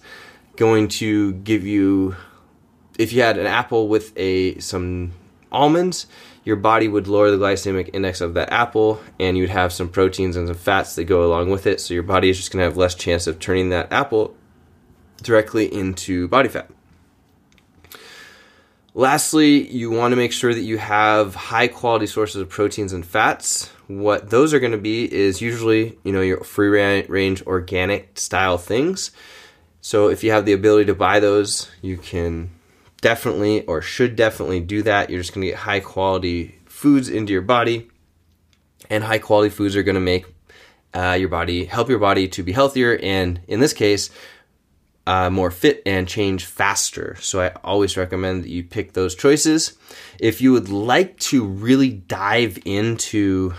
going 0.57 0.89
to 0.89 1.33
give 1.33 1.65
you, 1.65 2.17
if 2.99 3.13
you 3.13 3.21
had 3.21 3.37
an 3.37 3.45
apple 3.45 3.87
with 3.87 4.11
a 4.17 4.59
some 4.59 5.13
almonds, 5.55 6.07
your 6.43 6.55
body 6.57 6.87
would 6.87 7.07
lower 7.07 7.31
the 7.31 7.37
glycemic 7.37 7.89
index 7.93 8.21
of 8.21 8.35
that 8.35 8.51
apple 8.51 9.01
and 9.19 9.37
you'd 9.37 9.49
have 9.49 9.73
some 9.73 9.89
proteins 9.89 10.35
and 10.35 10.47
some 10.47 10.55
fats 10.55 10.95
that 10.95 11.05
go 11.05 11.25
along 11.25 11.49
with 11.49 11.65
it. 11.65 11.81
So 11.81 11.93
your 11.93 12.03
body 12.03 12.29
is 12.29 12.37
just 12.37 12.51
going 12.51 12.59
to 12.59 12.65
have 12.65 12.77
less 12.77 12.93
chance 12.93 13.25
of 13.25 13.39
turning 13.39 13.69
that 13.69 13.91
apple 13.91 14.35
directly 15.23 15.73
into 15.73 16.27
body 16.27 16.49
fat. 16.49 16.69
Lastly, 18.93 19.69
you 19.69 19.91
want 19.91 20.13
to 20.13 20.15
make 20.15 20.31
sure 20.31 20.53
that 20.53 20.61
you 20.61 20.77
have 20.77 21.35
high 21.35 21.67
quality 21.67 22.07
sources 22.07 22.39
of 22.39 22.47
proteins 22.47 22.93
and 22.93 23.05
fats. 23.05 23.67
What 23.87 24.29
those 24.29 24.53
are 24.53 24.59
going 24.59 24.71
to 24.71 24.77
be 24.77 25.11
is 25.13 25.41
usually, 25.41 25.97
you 26.03 26.13
know, 26.13 26.21
your 26.21 26.43
free 26.45 26.69
range 26.69 27.41
organic 27.43 28.17
style 28.17 28.57
things. 28.57 29.11
So 29.81 30.07
if 30.07 30.23
you 30.23 30.31
have 30.31 30.45
the 30.45 30.53
ability 30.53 30.85
to 30.85 30.95
buy 30.95 31.19
those, 31.19 31.69
you 31.81 31.97
can 31.97 32.51
definitely 33.01 33.63
or 33.65 33.81
should 33.81 34.15
definitely 34.15 34.59
do 34.59 34.81
that. 34.83 35.09
You're 35.09 35.21
just 35.21 35.33
going 35.33 35.45
to 35.45 35.51
get 35.51 35.59
high 35.59 35.79
quality 35.79 36.55
foods 36.65 37.09
into 37.09 37.33
your 37.33 37.41
body, 37.41 37.89
and 38.89 39.03
high 39.03 39.19
quality 39.19 39.49
foods 39.49 39.75
are 39.75 39.83
going 39.83 39.95
to 39.95 40.01
make 40.01 40.25
uh, 40.93 41.17
your 41.19 41.29
body 41.29 41.65
help 41.65 41.89
your 41.89 41.99
body 41.99 42.27
to 42.29 42.43
be 42.43 42.51
healthier, 42.51 42.97
and 43.01 43.41
in 43.47 43.59
this 43.59 43.73
case, 43.73 44.09
uh, 45.07 45.29
more 45.29 45.51
fit 45.51 45.81
and 45.85 46.07
change 46.07 46.45
faster. 46.45 47.15
So 47.19 47.41
I 47.41 47.49
always 47.63 47.97
recommend 47.97 48.43
that 48.43 48.49
you 48.49 48.63
pick 48.63 48.93
those 48.93 49.15
choices. 49.15 49.77
If 50.19 50.41
you 50.41 50.51
would 50.53 50.69
like 50.69 51.19
to 51.19 51.43
really 51.45 51.91
dive 51.91 52.57
into 52.65 53.53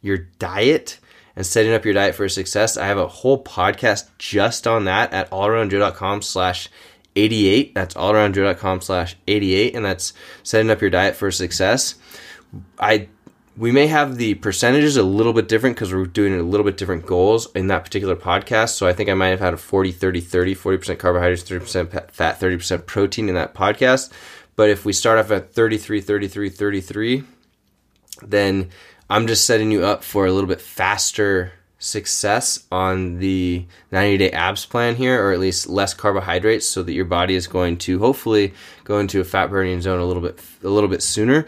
your 0.00 0.18
diet 0.18 0.98
and 1.34 1.44
setting 1.44 1.72
up 1.72 1.84
your 1.84 1.94
diet 1.94 2.14
for 2.14 2.28
success, 2.28 2.76
I 2.76 2.86
have 2.86 2.98
a 2.98 3.08
whole 3.08 3.42
podcast 3.42 4.10
just 4.18 4.66
on 4.66 4.84
that 4.84 5.12
at 5.12 5.30
allaroundjoe.com 5.30 6.22
slash 6.22 6.68
88. 7.16 7.74
That's 7.74 7.94
allaroundjoe.com 7.94 8.80
slash 8.80 9.16
88. 9.26 9.74
And 9.74 9.84
that's 9.84 10.12
setting 10.42 10.70
up 10.70 10.80
your 10.80 10.90
diet 10.90 11.16
for 11.16 11.30
success. 11.30 11.94
I 12.78 13.08
we 13.56 13.70
may 13.70 13.86
have 13.86 14.16
the 14.16 14.34
percentages 14.34 14.96
a 14.96 15.02
little 15.02 15.34
bit 15.34 15.46
different 15.46 15.76
because 15.76 15.92
we're 15.92 16.06
doing 16.06 16.32
a 16.34 16.42
little 16.42 16.64
bit 16.64 16.78
different 16.78 17.04
goals 17.04 17.50
in 17.54 17.66
that 17.66 17.84
particular 17.84 18.16
podcast. 18.16 18.70
So 18.70 18.86
I 18.88 18.94
think 18.94 19.10
I 19.10 19.14
might 19.14 19.28
have 19.28 19.40
had 19.40 19.54
a 19.54 19.58
40, 19.58 19.92
30, 19.92 20.20
30, 20.20 20.54
40% 20.54 20.98
carbohydrates, 20.98 21.42
30% 21.42 22.10
fat, 22.10 22.40
30% 22.40 22.86
protein 22.86 23.28
in 23.28 23.34
that 23.34 23.54
podcast. 23.54 24.10
But 24.56 24.70
if 24.70 24.84
we 24.84 24.92
start 24.92 25.18
off 25.18 25.30
at 25.30 25.52
33, 25.52 26.00
33, 26.00 26.48
33, 26.48 27.24
then 28.22 28.70
I'm 29.10 29.26
just 29.26 29.46
setting 29.46 29.70
you 29.70 29.84
up 29.84 30.02
for 30.02 30.26
a 30.26 30.32
little 30.32 30.48
bit 30.48 30.60
faster 30.60 31.52
success 31.82 32.64
on 32.70 33.18
the 33.18 33.66
90 33.90 34.18
day 34.18 34.30
abs 34.30 34.64
plan 34.64 34.94
here, 34.94 35.22
or 35.22 35.32
at 35.32 35.40
least 35.40 35.68
less 35.68 35.92
carbohydrates, 35.92 36.66
so 36.66 36.82
that 36.82 36.92
your 36.92 37.04
body 37.04 37.34
is 37.34 37.46
going 37.46 37.76
to 37.78 37.98
hopefully 37.98 38.54
go 38.84 39.00
into 39.00 39.20
a 39.20 39.24
fat 39.24 39.50
burning 39.50 39.80
zone 39.80 39.98
a 39.98 40.04
little 40.04 40.22
bit 40.22 40.40
a 40.62 40.68
little 40.68 40.88
bit 40.88 41.02
sooner. 41.02 41.44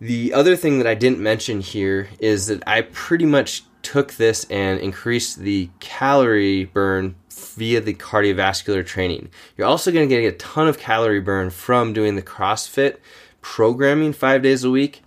The 0.00 0.32
other 0.34 0.56
thing 0.56 0.78
that 0.78 0.86
I 0.86 0.94
didn't 0.94 1.20
mention 1.20 1.60
here 1.60 2.08
is 2.18 2.48
that 2.48 2.66
I 2.66 2.82
pretty 2.82 3.26
much 3.26 3.62
took 3.82 4.14
this 4.14 4.44
and 4.50 4.80
increased 4.80 5.38
the 5.38 5.70
calorie 5.78 6.64
burn 6.64 7.14
via 7.30 7.80
the 7.80 7.94
cardiovascular 7.94 8.84
training. 8.84 9.30
You're 9.56 9.66
also 9.66 9.92
going 9.92 10.08
to 10.08 10.20
get 10.20 10.34
a 10.34 10.36
ton 10.36 10.68
of 10.68 10.78
calorie 10.78 11.20
burn 11.20 11.50
from 11.50 11.92
doing 11.92 12.16
the 12.16 12.22
CrossFit 12.22 12.96
programming 13.40 14.12
five 14.12 14.42
days 14.42 14.64
a 14.64 14.70
week 14.70 15.02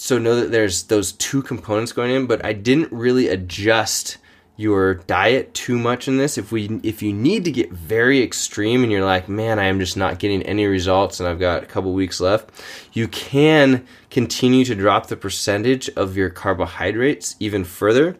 so 0.00 0.18
know 0.18 0.34
that 0.36 0.50
there's 0.50 0.84
those 0.84 1.12
two 1.12 1.42
components 1.42 1.92
going 1.92 2.10
in 2.10 2.26
but 2.26 2.44
i 2.44 2.52
didn't 2.52 2.90
really 2.90 3.28
adjust 3.28 4.16
your 4.60 4.94
diet 4.94 5.54
too 5.54 5.78
much 5.78 6.06
in 6.06 6.18
this. 6.18 6.36
If 6.36 6.52
we 6.52 6.80
if 6.82 7.02
you 7.02 7.14
need 7.14 7.46
to 7.46 7.50
get 7.50 7.72
very 7.72 8.22
extreme 8.22 8.82
and 8.82 8.92
you're 8.92 9.04
like 9.04 9.26
man 9.26 9.58
i 9.58 9.64
am 9.64 9.80
just 9.80 9.96
not 9.96 10.18
getting 10.18 10.42
any 10.42 10.66
results 10.66 11.18
and 11.18 11.26
i've 11.26 11.40
got 11.40 11.62
a 11.62 11.66
couple 11.66 11.94
weeks 11.94 12.20
left 12.20 12.50
you 12.92 13.08
can 13.08 13.86
continue 14.10 14.66
to 14.66 14.74
drop 14.74 15.06
the 15.06 15.16
percentage 15.16 15.88
of 15.90 16.14
your 16.14 16.28
carbohydrates 16.28 17.36
even 17.40 17.64
further 17.64 18.18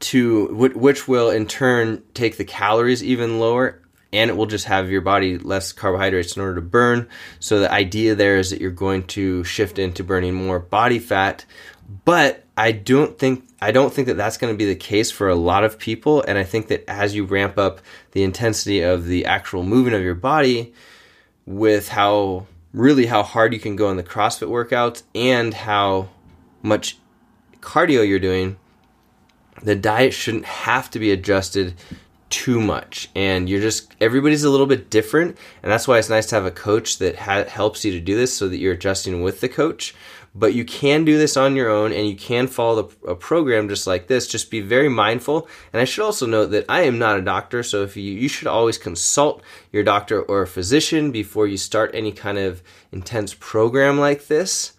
to 0.00 0.48
which 0.74 1.06
will 1.06 1.30
in 1.30 1.46
turn 1.46 2.02
take 2.12 2.36
the 2.36 2.44
calories 2.44 3.02
even 3.04 3.38
lower 3.38 3.80
and 4.14 4.30
it 4.30 4.36
will 4.36 4.46
just 4.46 4.66
have 4.66 4.90
your 4.90 5.00
body 5.00 5.38
less 5.38 5.72
carbohydrates 5.72 6.36
in 6.36 6.42
order 6.42 6.56
to 6.56 6.60
burn. 6.60 7.08
So 7.40 7.58
the 7.58 7.70
idea 7.70 8.14
there 8.14 8.36
is 8.38 8.50
that 8.50 8.60
you're 8.60 8.70
going 8.70 9.06
to 9.08 9.44
shift 9.44 9.78
into 9.78 10.04
burning 10.04 10.34
more 10.34 10.60
body 10.60 10.98
fat, 10.98 11.44
but 12.04 12.44
I 12.56 12.72
don't 12.72 13.18
think 13.18 13.48
I 13.60 13.72
don't 13.72 13.92
think 13.92 14.06
that 14.06 14.16
that's 14.16 14.36
going 14.36 14.52
to 14.52 14.56
be 14.56 14.66
the 14.66 14.76
case 14.76 15.10
for 15.10 15.28
a 15.28 15.34
lot 15.34 15.64
of 15.64 15.78
people 15.78 16.22
and 16.22 16.38
I 16.38 16.44
think 16.44 16.68
that 16.68 16.88
as 16.88 17.14
you 17.14 17.24
ramp 17.24 17.58
up 17.58 17.80
the 18.12 18.22
intensity 18.22 18.82
of 18.82 19.06
the 19.06 19.26
actual 19.26 19.62
movement 19.62 19.96
of 19.96 20.02
your 20.02 20.14
body 20.14 20.72
with 21.46 21.88
how 21.88 22.46
really 22.72 23.06
how 23.06 23.22
hard 23.22 23.52
you 23.52 23.60
can 23.60 23.74
go 23.74 23.90
in 23.90 23.96
the 23.96 24.02
CrossFit 24.02 24.48
workouts 24.48 25.02
and 25.14 25.52
how 25.52 26.10
much 26.62 26.98
cardio 27.60 28.06
you're 28.06 28.18
doing, 28.18 28.56
the 29.62 29.74
diet 29.74 30.12
shouldn't 30.12 30.44
have 30.44 30.90
to 30.90 30.98
be 30.98 31.10
adjusted 31.10 31.74
too 32.34 32.60
much 32.60 33.08
and 33.14 33.48
you're 33.48 33.60
just 33.60 33.94
everybody's 34.00 34.42
a 34.42 34.50
little 34.50 34.66
bit 34.66 34.90
different 34.90 35.38
and 35.62 35.70
that's 35.70 35.86
why 35.86 35.98
it's 35.98 36.08
nice 36.08 36.26
to 36.26 36.34
have 36.34 36.44
a 36.44 36.50
coach 36.50 36.98
that 36.98 37.14
ha- 37.14 37.44
helps 37.44 37.84
you 37.84 37.92
to 37.92 38.00
do 38.00 38.16
this 38.16 38.36
so 38.36 38.48
that 38.48 38.56
you're 38.56 38.72
adjusting 38.72 39.22
with 39.22 39.40
the 39.40 39.48
coach 39.48 39.94
but 40.34 40.52
you 40.52 40.64
can 40.64 41.04
do 41.04 41.16
this 41.16 41.36
on 41.36 41.54
your 41.54 41.70
own 41.70 41.92
and 41.92 42.08
you 42.08 42.16
can 42.16 42.48
follow 42.48 42.82
the, 42.82 43.10
a 43.12 43.14
program 43.14 43.68
just 43.68 43.86
like 43.86 44.08
this. 44.08 44.26
Just 44.26 44.50
be 44.50 44.60
very 44.60 44.88
mindful 44.88 45.46
and 45.72 45.80
i 45.80 45.84
should 45.84 46.04
also 46.04 46.26
note 46.26 46.46
that 46.46 46.64
i 46.68 46.80
am 46.80 46.98
not 46.98 47.16
a 47.16 47.22
doctor 47.22 47.62
so 47.62 47.84
if 47.84 47.96
you 47.96 48.02
you 48.02 48.28
should 48.28 48.48
always 48.48 48.78
consult 48.78 49.40
your 49.70 49.84
doctor 49.84 50.20
or 50.20 50.42
a 50.42 50.46
physician 50.48 51.12
before 51.12 51.46
you 51.46 51.56
start 51.56 51.92
any 51.94 52.10
kind 52.10 52.38
of 52.38 52.64
intense 52.90 53.32
program 53.38 53.96
like 53.96 54.26
this. 54.26 54.72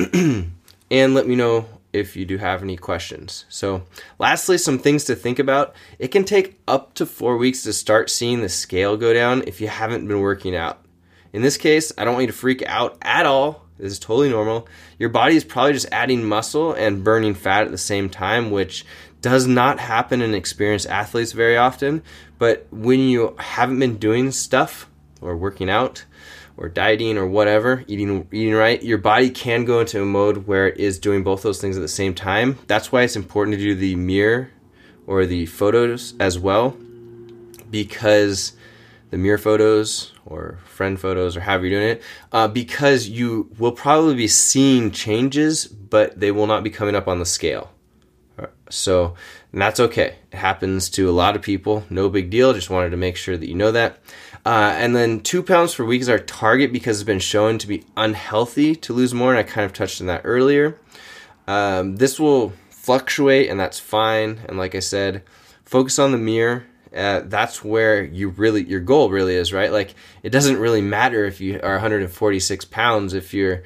And 0.92 1.14
let 1.14 1.28
me 1.28 1.36
know 1.36 1.66
if 1.92 2.16
you 2.16 2.24
do 2.24 2.38
have 2.38 2.62
any 2.62 2.76
questions. 2.76 3.44
So, 3.48 3.82
lastly, 4.18 4.58
some 4.58 4.78
things 4.78 5.04
to 5.04 5.14
think 5.14 5.38
about. 5.38 5.74
It 5.98 6.08
can 6.08 6.24
take 6.24 6.60
up 6.68 6.94
to 6.94 7.06
four 7.06 7.36
weeks 7.36 7.62
to 7.64 7.72
start 7.72 8.10
seeing 8.10 8.40
the 8.40 8.48
scale 8.48 8.96
go 8.96 9.12
down 9.12 9.44
if 9.46 9.60
you 9.60 9.68
haven't 9.68 10.06
been 10.06 10.20
working 10.20 10.54
out. 10.54 10.84
In 11.32 11.42
this 11.42 11.56
case, 11.56 11.92
I 11.96 12.04
don't 12.04 12.14
want 12.14 12.24
you 12.26 12.32
to 12.32 12.38
freak 12.38 12.62
out 12.66 12.98
at 13.02 13.26
all. 13.26 13.64
This 13.78 13.92
is 13.92 13.98
totally 13.98 14.28
normal. 14.28 14.68
Your 14.98 15.08
body 15.08 15.36
is 15.36 15.44
probably 15.44 15.72
just 15.72 15.88
adding 15.90 16.24
muscle 16.24 16.72
and 16.72 17.04
burning 17.04 17.34
fat 17.34 17.64
at 17.64 17.70
the 17.70 17.78
same 17.78 18.10
time, 18.10 18.50
which 18.50 18.84
does 19.20 19.46
not 19.46 19.78
happen 19.78 20.22
in 20.22 20.34
experienced 20.34 20.86
athletes 20.86 21.32
very 21.32 21.56
often. 21.56 22.02
But 22.38 22.66
when 22.70 23.00
you 23.00 23.34
haven't 23.38 23.78
been 23.78 23.96
doing 23.96 24.32
stuff 24.32 24.88
or 25.20 25.36
working 25.36 25.70
out, 25.70 26.04
or 26.60 26.68
dieting 26.68 27.16
or 27.16 27.26
whatever, 27.26 27.84
eating 27.88 28.28
eating 28.30 28.54
right, 28.54 28.82
your 28.82 28.98
body 28.98 29.30
can 29.30 29.64
go 29.64 29.80
into 29.80 30.00
a 30.00 30.04
mode 30.04 30.46
where 30.46 30.68
it 30.68 30.76
is 30.78 30.98
doing 30.98 31.24
both 31.24 31.42
those 31.42 31.60
things 31.60 31.76
at 31.76 31.80
the 31.80 31.88
same 31.88 32.14
time. 32.14 32.58
That's 32.66 32.92
why 32.92 33.02
it's 33.02 33.16
important 33.16 33.56
to 33.56 33.62
do 33.62 33.74
the 33.74 33.96
mirror 33.96 34.50
or 35.06 35.26
the 35.26 35.46
photos 35.46 36.14
as 36.20 36.38
well 36.38 36.76
because 37.70 38.52
the 39.10 39.16
mirror 39.16 39.38
photos 39.38 40.12
or 40.26 40.58
friend 40.66 41.00
photos 41.00 41.36
or 41.36 41.40
however 41.40 41.66
you're 41.66 41.80
doing 41.80 41.92
it, 41.92 42.02
uh, 42.30 42.46
because 42.46 43.08
you 43.08 43.50
will 43.58 43.72
probably 43.72 44.14
be 44.14 44.28
seeing 44.28 44.90
changes, 44.90 45.66
but 45.66 46.20
they 46.20 46.30
will 46.30 46.46
not 46.46 46.62
be 46.62 46.70
coming 46.70 46.94
up 46.94 47.08
on 47.08 47.18
the 47.18 47.26
scale. 47.26 47.70
So 48.70 49.14
that's 49.52 49.80
okay. 49.80 50.16
It 50.32 50.36
happens 50.36 50.88
to 50.90 51.10
a 51.10 51.12
lot 51.12 51.36
of 51.36 51.42
people. 51.42 51.84
No 51.90 52.08
big 52.08 52.30
deal. 52.30 52.54
Just 52.54 52.70
wanted 52.70 52.90
to 52.90 52.96
make 52.96 53.16
sure 53.16 53.36
that 53.36 53.48
you 53.48 53.54
know 53.54 53.72
that. 53.72 53.98
Uh, 54.44 54.74
and 54.76 54.96
then 54.96 55.20
two 55.20 55.42
pounds 55.42 55.74
per 55.74 55.84
week 55.84 56.00
is 56.00 56.08
our 56.08 56.18
target 56.18 56.72
because 56.72 56.98
it's 56.98 57.06
been 57.06 57.18
shown 57.18 57.58
to 57.58 57.66
be 57.66 57.84
unhealthy 57.96 58.74
to 58.74 58.92
lose 58.92 59.12
more. 59.12 59.30
And 59.30 59.38
I 59.38 59.42
kind 59.42 59.64
of 59.64 59.72
touched 59.72 60.00
on 60.00 60.06
that 60.06 60.22
earlier. 60.24 60.78
Um, 61.46 61.96
this 61.96 62.18
will 62.18 62.52
fluctuate, 62.70 63.50
and 63.50 63.60
that's 63.60 63.78
fine. 63.78 64.40
And 64.48 64.56
like 64.56 64.74
I 64.74 64.80
said, 64.80 65.22
focus 65.64 65.98
on 65.98 66.12
the 66.12 66.18
mirror. 66.18 66.64
Uh, 66.94 67.20
that's 67.24 67.62
where 67.62 68.02
you 68.02 68.30
really 68.30 68.64
your 68.64 68.80
goal 68.80 69.10
really 69.10 69.36
is, 69.36 69.52
right? 69.52 69.70
Like 69.70 69.94
it 70.22 70.30
doesn't 70.30 70.58
really 70.58 70.80
matter 70.80 71.24
if 71.24 71.40
you 71.40 71.60
are 71.62 71.74
146 71.74 72.64
pounds 72.64 73.14
if 73.14 73.32
you're 73.32 73.62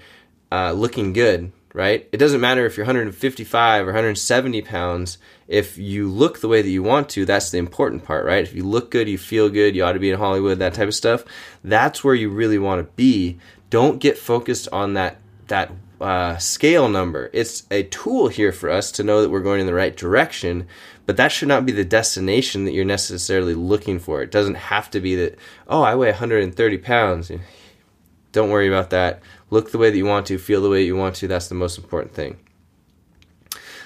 uh, 0.53 0.73
looking 0.73 1.15
good, 1.15 1.53
right? 1.75 2.09
It 2.13 2.19
doesn't 2.19 2.41
matter 2.41 2.65
if 2.65 2.77
you're 2.77 2.87
155 2.87 3.83
or 3.83 3.87
170 3.87 4.63
pounds. 4.63 5.19
If 5.49 5.77
you 5.77 6.09
look 6.09 6.41
the 6.41 6.49
way 6.49 6.63
that 6.63 6.71
you 6.71 6.85
want 6.85 7.09
to, 7.11 7.27
that's 7.27 7.51
the 7.51 7.59
important 7.59 8.05
part, 8.05 8.25
right? 8.25 8.45
If 8.45 8.55
you 8.55 8.65
look 8.65 8.93
good, 8.93 9.09
you 9.09 9.19
feel 9.19 9.51
good, 9.51 9.75
you 9.75 9.85
ought 9.85 9.93
to 9.93 9.99
be 9.99 10.11
in 10.11 10.19
Hollywood, 10.19 10.61
that 10.61 10.75
type 10.75 10.87
of 10.87 10.95
stuff. 10.95 11.25
That's 11.65 12.05
where 12.05 12.15
you 12.15 12.31
really 12.31 12.59
want 12.59 12.79
to 12.81 12.93
be. 12.95 13.39
Don't 13.69 13.99
get 13.99 14.17
focused 14.17 14.69
on 14.73 14.95
that 14.95 15.19
that 15.49 15.73
uh, 16.01 16.37
scale 16.39 16.89
number. 16.89 17.29
It's 17.33 17.65
a 17.71 17.83
tool 17.83 18.29
here 18.29 18.53
for 18.53 18.71
us 18.71 18.93
to 18.93 19.03
know 19.03 19.21
that 19.21 19.31
we're 19.31 19.41
going 19.41 19.61
in 19.61 19.67
the 19.67 19.75
right 19.75 19.97
direction, 19.97 20.69
but 21.07 21.17
that 21.17 21.33
should 21.33 21.49
not 21.49 21.67
be 21.67 21.73
the 21.73 21.85
destination 21.85 22.65
that 22.65 22.73
you're 22.73 22.85
necessarily 22.85 23.55
looking 23.55 23.99
for. 23.99 24.23
It 24.23 24.31
doesn't 24.31 24.55
have 24.55 24.91
to 24.93 25.01
be 25.01 25.17
that, 25.17 25.37
oh, 25.69 25.83
I 25.83 25.97
weigh 25.97 26.11
130 26.11 26.79
pounds. 26.79 27.31
Don't 28.33 28.51
worry 28.51 28.69
about 28.69 28.91
that 28.91 29.23
look 29.51 29.71
the 29.71 29.79
way 29.79 29.91
that 29.91 29.97
you 29.97 30.07
want 30.07 30.27
to, 30.27 30.39
feel 30.39 30.63
the 30.63 30.71
way 30.71 30.85
you 30.85 30.97
want 30.97 31.17
to. 31.17 31.29
That's 31.29 31.49
the 31.49 31.55
most 31.55 31.79
important 31.79 32.15
thing. 32.15 32.39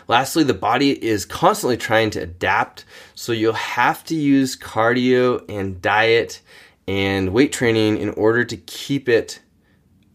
Lastly, 0.07 0.43
the 0.43 0.55
body 0.55 0.93
is 1.05 1.27
constantly 1.27 1.77
trying 1.77 2.11
to 2.11 2.23
adapt, 2.23 2.87
so 3.15 3.33
you'll 3.33 3.53
have 3.53 4.03
to 4.05 4.15
use 4.15 4.57
cardio 4.57 5.45
and 5.51 5.83
diet 5.83 6.41
and 6.87 7.35
weight 7.35 7.53
training 7.53 7.99
in 7.99 8.11
order 8.11 8.45
to 8.45 8.57
keep 8.57 9.09
it 9.09 9.41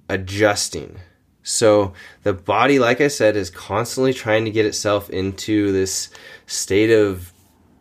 adjusting. 0.10 0.98
So 1.44 1.94
the 2.24 2.34
body, 2.34 2.80
like 2.80 3.02
I 3.02 3.10
said, 3.10 3.36
is 3.36 3.50
constantly 3.50 4.14
trying 4.14 4.46
to 4.46 4.52
get 4.52 4.66
itself 4.66 5.10
into 5.10 5.72
this 5.72 6.10
state 6.48 6.90
of 6.90 7.33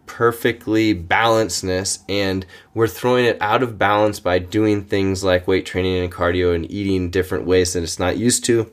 perfectly 0.06 0.94
balancedness 0.94 2.00
and 2.08 2.44
we're 2.74 2.86
throwing 2.86 3.24
it 3.24 3.40
out 3.40 3.62
of 3.62 3.78
balance 3.78 4.20
by 4.20 4.38
doing 4.38 4.84
things 4.84 5.24
like 5.24 5.46
weight 5.46 5.66
training 5.66 6.02
and 6.02 6.12
cardio 6.12 6.54
and 6.54 6.70
eating 6.70 7.10
different 7.10 7.46
ways 7.46 7.72
that 7.72 7.82
it's 7.82 7.98
not 7.98 8.16
used 8.16 8.44
to. 8.44 8.70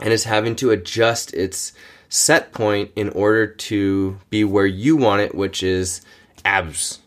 And 0.00 0.12
it's 0.12 0.24
having 0.24 0.56
to 0.56 0.70
adjust 0.70 1.32
its 1.34 1.72
set 2.08 2.52
point 2.52 2.90
in 2.96 3.08
order 3.10 3.46
to 3.46 4.18
be 4.30 4.44
where 4.44 4.66
you 4.66 4.96
want 4.96 5.22
it 5.22 5.34
which 5.34 5.62
is 5.62 6.02
abs 6.44 7.00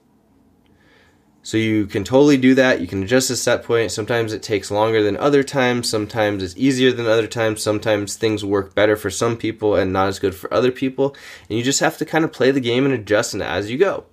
so 1.49 1.57
you 1.57 1.87
can 1.87 2.03
totally 2.03 2.37
do 2.37 2.53
that. 2.53 2.79
You 2.79 2.85
can 2.85 3.01
adjust 3.01 3.29
the 3.29 3.35
set 3.35 3.63
point. 3.63 3.91
Sometimes 3.91 4.33
it 4.33 4.43
takes 4.43 4.69
longer 4.69 5.01
than 5.01 5.17
other 5.17 5.41
times. 5.41 5.89
Sometimes 5.89 6.43
it's 6.43 6.55
easier 6.55 6.91
than 6.91 7.07
other 7.07 7.25
times. 7.25 7.63
Sometimes 7.63 8.15
things 8.15 8.45
work 8.45 8.75
better 8.75 8.95
for 8.95 9.09
some 9.09 9.35
people 9.35 9.73
and 9.73 9.91
not 9.91 10.09
as 10.09 10.19
good 10.19 10.35
for 10.35 10.53
other 10.53 10.71
people. 10.71 11.15
And 11.49 11.57
you 11.57 11.63
just 11.63 11.79
have 11.79 11.97
to 11.97 12.05
kind 12.05 12.23
of 12.23 12.31
play 12.31 12.51
the 12.51 12.59
game 12.59 12.85
and 12.85 12.93
adjust 12.93 13.33
and 13.33 13.41
as 13.41 13.71
you 13.71 13.79
go. 13.79 14.05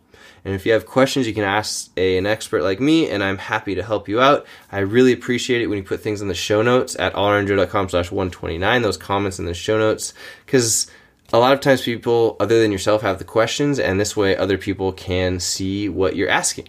And 0.46 0.54
if 0.54 0.64
you 0.64 0.72
have 0.72 0.86
questions, 0.86 1.26
you 1.26 1.34
can 1.34 1.44
ask 1.44 1.90
a, 1.98 2.16
an 2.16 2.24
expert 2.24 2.62
like 2.62 2.80
me, 2.80 3.10
and 3.10 3.22
I'm 3.22 3.36
happy 3.36 3.74
to 3.74 3.82
help 3.82 4.08
you 4.08 4.18
out. 4.18 4.46
I 4.72 4.78
really 4.78 5.12
appreciate 5.12 5.60
it 5.60 5.66
when 5.66 5.76
you 5.76 5.84
put 5.84 6.00
things 6.00 6.22
in 6.22 6.28
the 6.28 6.34
show 6.34 6.62
notes 6.62 6.96
at 6.98 7.12
allaroundjoe.com 7.12 7.90
slash 7.90 8.10
129, 8.10 8.80
those 8.80 8.96
comments 8.96 9.38
in 9.38 9.44
the 9.44 9.52
show 9.52 9.76
notes, 9.76 10.14
because 10.46 10.90
a 11.34 11.38
lot 11.38 11.52
of 11.52 11.60
times 11.60 11.82
people 11.82 12.38
other 12.40 12.62
than 12.62 12.72
yourself 12.72 13.02
have 13.02 13.18
the 13.18 13.24
questions, 13.24 13.78
and 13.78 14.00
this 14.00 14.16
way 14.16 14.34
other 14.34 14.56
people 14.56 14.90
can 14.90 15.38
see 15.38 15.90
what 15.90 16.16
you're 16.16 16.30
asking. 16.30 16.68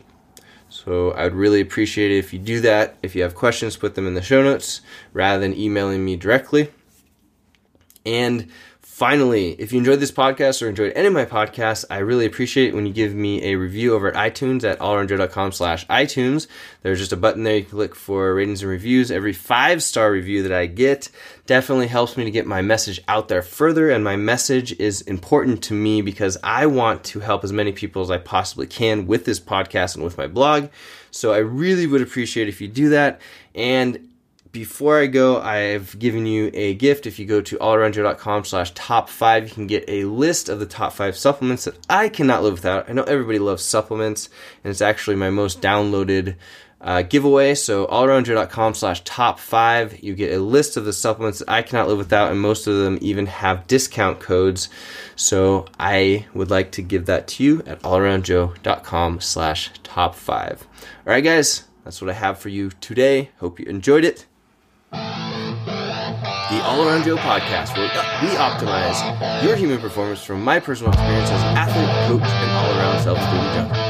So 0.88 1.12
I 1.12 1.26
would 1.26 1.34
really 1.34 1.60
appreciate 1.60 2.12
it 2.12 2.18
if 2.18 2.32
you 2.32 2.40
do 2.40 2.62
that. 2.62 2.96
If 3.04 3.14
you 3.14 3.22
have 3.24 3.36
questions, 3.36 3.76
put 3.76 3.96
them 3.96 4.08
in 4.08 4.14
the 4.14 4.22
show 4.22 4.42
notes 4.42 4.80
rather 5.12 5.38
than 5.38 5.54
emailing 5.54 6.06
me 6.06 6.16
directly. 6.16 6.72
And 8.06 8.50
Finally, 8.98 9.52
if 9.60 9.72
you 9.72 9.78
enjoyed 9.78 10.00
this 10.00 10.12
podcast 10.12 10.60
or 10.60 10.68
enjoyed 10.68 10.92
any 10.96 11.06
of 11.06 11.14
my 11.14 11.24
podcasts, 11.24 11.86
I 11.88 12.00
really 12.00 12.26
appreciate 12.26 12.70
it 12.70 12.74
when 12.74 12.88
you 12.88 12.92
give 12.92 13.14
me 13.14 13.44
a 13.44 13.54
review 13.54 13.94
over 13.94 14.12
at 14.12 14.16
iTunes 14.16 14.64
at 14.64 14.80
allaroundjoe.com 14.80 15.52
slash 15.52 15.86
iTunes. 15.86 16.48
There's 16.82 16.98
just 16.98 17.14
a 17.14 17.16
button 17.16 17.44
there 17.44 17.58
you 17.58 17.62
can 17.62 17.70
click 17.70 17.94
for 17.94 18.34
ratings 18.34 18.64
and 18.64 18.72
reviews. 18.72 19.12
Every 19.12 19.34
five 19.34 19.84
star 19.84 20.12
review 20.12 20.42
that 20.42 20.52
I 20.52 20.66
get 20.66 21.12
definitely 21.46 21.86
helps 21.86 22.18
me 22.18 22.24
to 22.24 22.32
get 22.32 22.48
my 22.48 22.64
message 22.64 23.00
out 23.08 23.28
there 23.28 23.44
further. 23.44 23.92
And 23.92 24.04
my 24.04 24.16
message 24.16 24.72
is 24.80 25.02
important 25.02 25.62
to 25.66 25.76
me 25.76 26.02
because 26.02 26.36
I 26.44 26.66
want 26.66 27.04
to 27.04 27.20
help 27.20 27.44
as 27.44 27.54
many 27.54 27.74
people 27.74 28.02
as 28.02 28.10
I 28.10 28.18
possibly 28.18 28.66
can 28.66 29.06
with 29.06 29.26
this 29.26 29.40
podcast 29.40 29.94
and 29.94 30.04
with 30.04 30.18
my 30.18 30.26
blog. 30.26 30.70
So 31.12 31.34
I 31.34 31.38
really 31.38 31.86
would 31.86 32.02
appreciate 32.02 32.48
if 32.48 32.62
you 32.62 32.68
do 32.68 32.90
that. 32.90 33.22
And 33.54 34.07
before 34.58 35.00
I 35.00 35.06
go, 35.06 35.40
I've 35.40 36.00
given 36.00 36.26
you 36.26 36.50
a 36.52 36.74
gift. 36.74 37.06
If 37.06 37.20
you 37.20 37.28
go 37.28 37.42
to 37.42 37.58
allaroundjoe.com 37.58 38.44
slash 38.44 38.72
top 38.74 39.08
five, 39.08 39.48
you 39.48 39.54
can 39.54 39.68
get 39.68 39.86
a 39.88 40.06
list 40.06 40.50
of 40.50 40.60
the 40.60 40.66
top 40.66 40.94
five 40.94 41.16
supplements 41.16 41.66
that 41.66 41.78
I 41.88 42.10
cannot 42.10 42.42
live 42.42 42.54
without. 42.54 42.90
I 42.90 42.94
know 42.94 43.04
everybody 43.04 43.38
loves 43.38 43.64
supplements, 43.64 44.30
and 44.64 44.72
it's 44.72 44.82
actually 44.82 45.16
my 45.16 45.30
most 45.30 45.62
downloaded 45.62 46.38
uh, 46.82 47.04
giveaway. 47.04 47.54
So 47.54 47.86
allaroundjoe.com 47.86 48.74
slash 48.74 49.04
top 49.04 49.38
five, 49.38 50.04
you 50.04 50.16
get 50.16 50.34
a 50.34 50.42
list 50.42 50.76
of 50.76 50.86
the 50.86 50.94
supplements 50.94 51.38
that 51.38 51.50
I 51.50 51.62
cannot 51.62 51.88
live 51.88 52.00
without, 52.00 52.32
and 52.32 52.42
most 52.42 52.66
of 52.66 52.78
them 52.78 52.98
even 53.00 53.28
have 53.28 53.68
discount 53.68 54.20
codes. 54.20 54.70
So 55.16 55.68
I 55.80 56.26
would 56.34 56.50
like 56.50 56.72
to 56.72 56.82
give 56.82 57.06
that 57.06 57.28
to 57.28 57.44
you 57.44 57.62
at 57.68 57.80
allaroundjoe.com 57.84 59.22
slash 59.22 59.70
top 59.84 60.16
five. 60.16 60.66
All 60.82 61.14
right, 61.14 61.24
guys, 61.24 61.66
that's 61.84 62.02
what 62.02 62.10
I 62.10 62.14
have 62.14 62.40
for 62.40 62.50
you 62.50 62.72
today. 62.82 63.30
Hope 63.38 63.60
you 63.60 63.68
enjoyed 63.68 64.04
it 64.04 64.26
All 66.68 66.86
Around 66.86 67.06
Joe 67.06 67.16
podcast, 67.16 67.78
where 67.78 67.88
we 68.22 68.36
optimize 68.36 69.42
your 69.42 69.56
human 69.56 69.80
performance 69.80 70.22
from 70.22 70.44
my 70.44 70.60
personal 70.60 70.92
experience 70.92 71.30
as 71.30 71.42
an 71.44 71.58
athlete, 71.58 71.88
coach, 72.10 72.30
and 72.30 72.52
all 72.52 72.78
around 72.78 73.02
self 73.04 73.18
improvement 73.20 73.87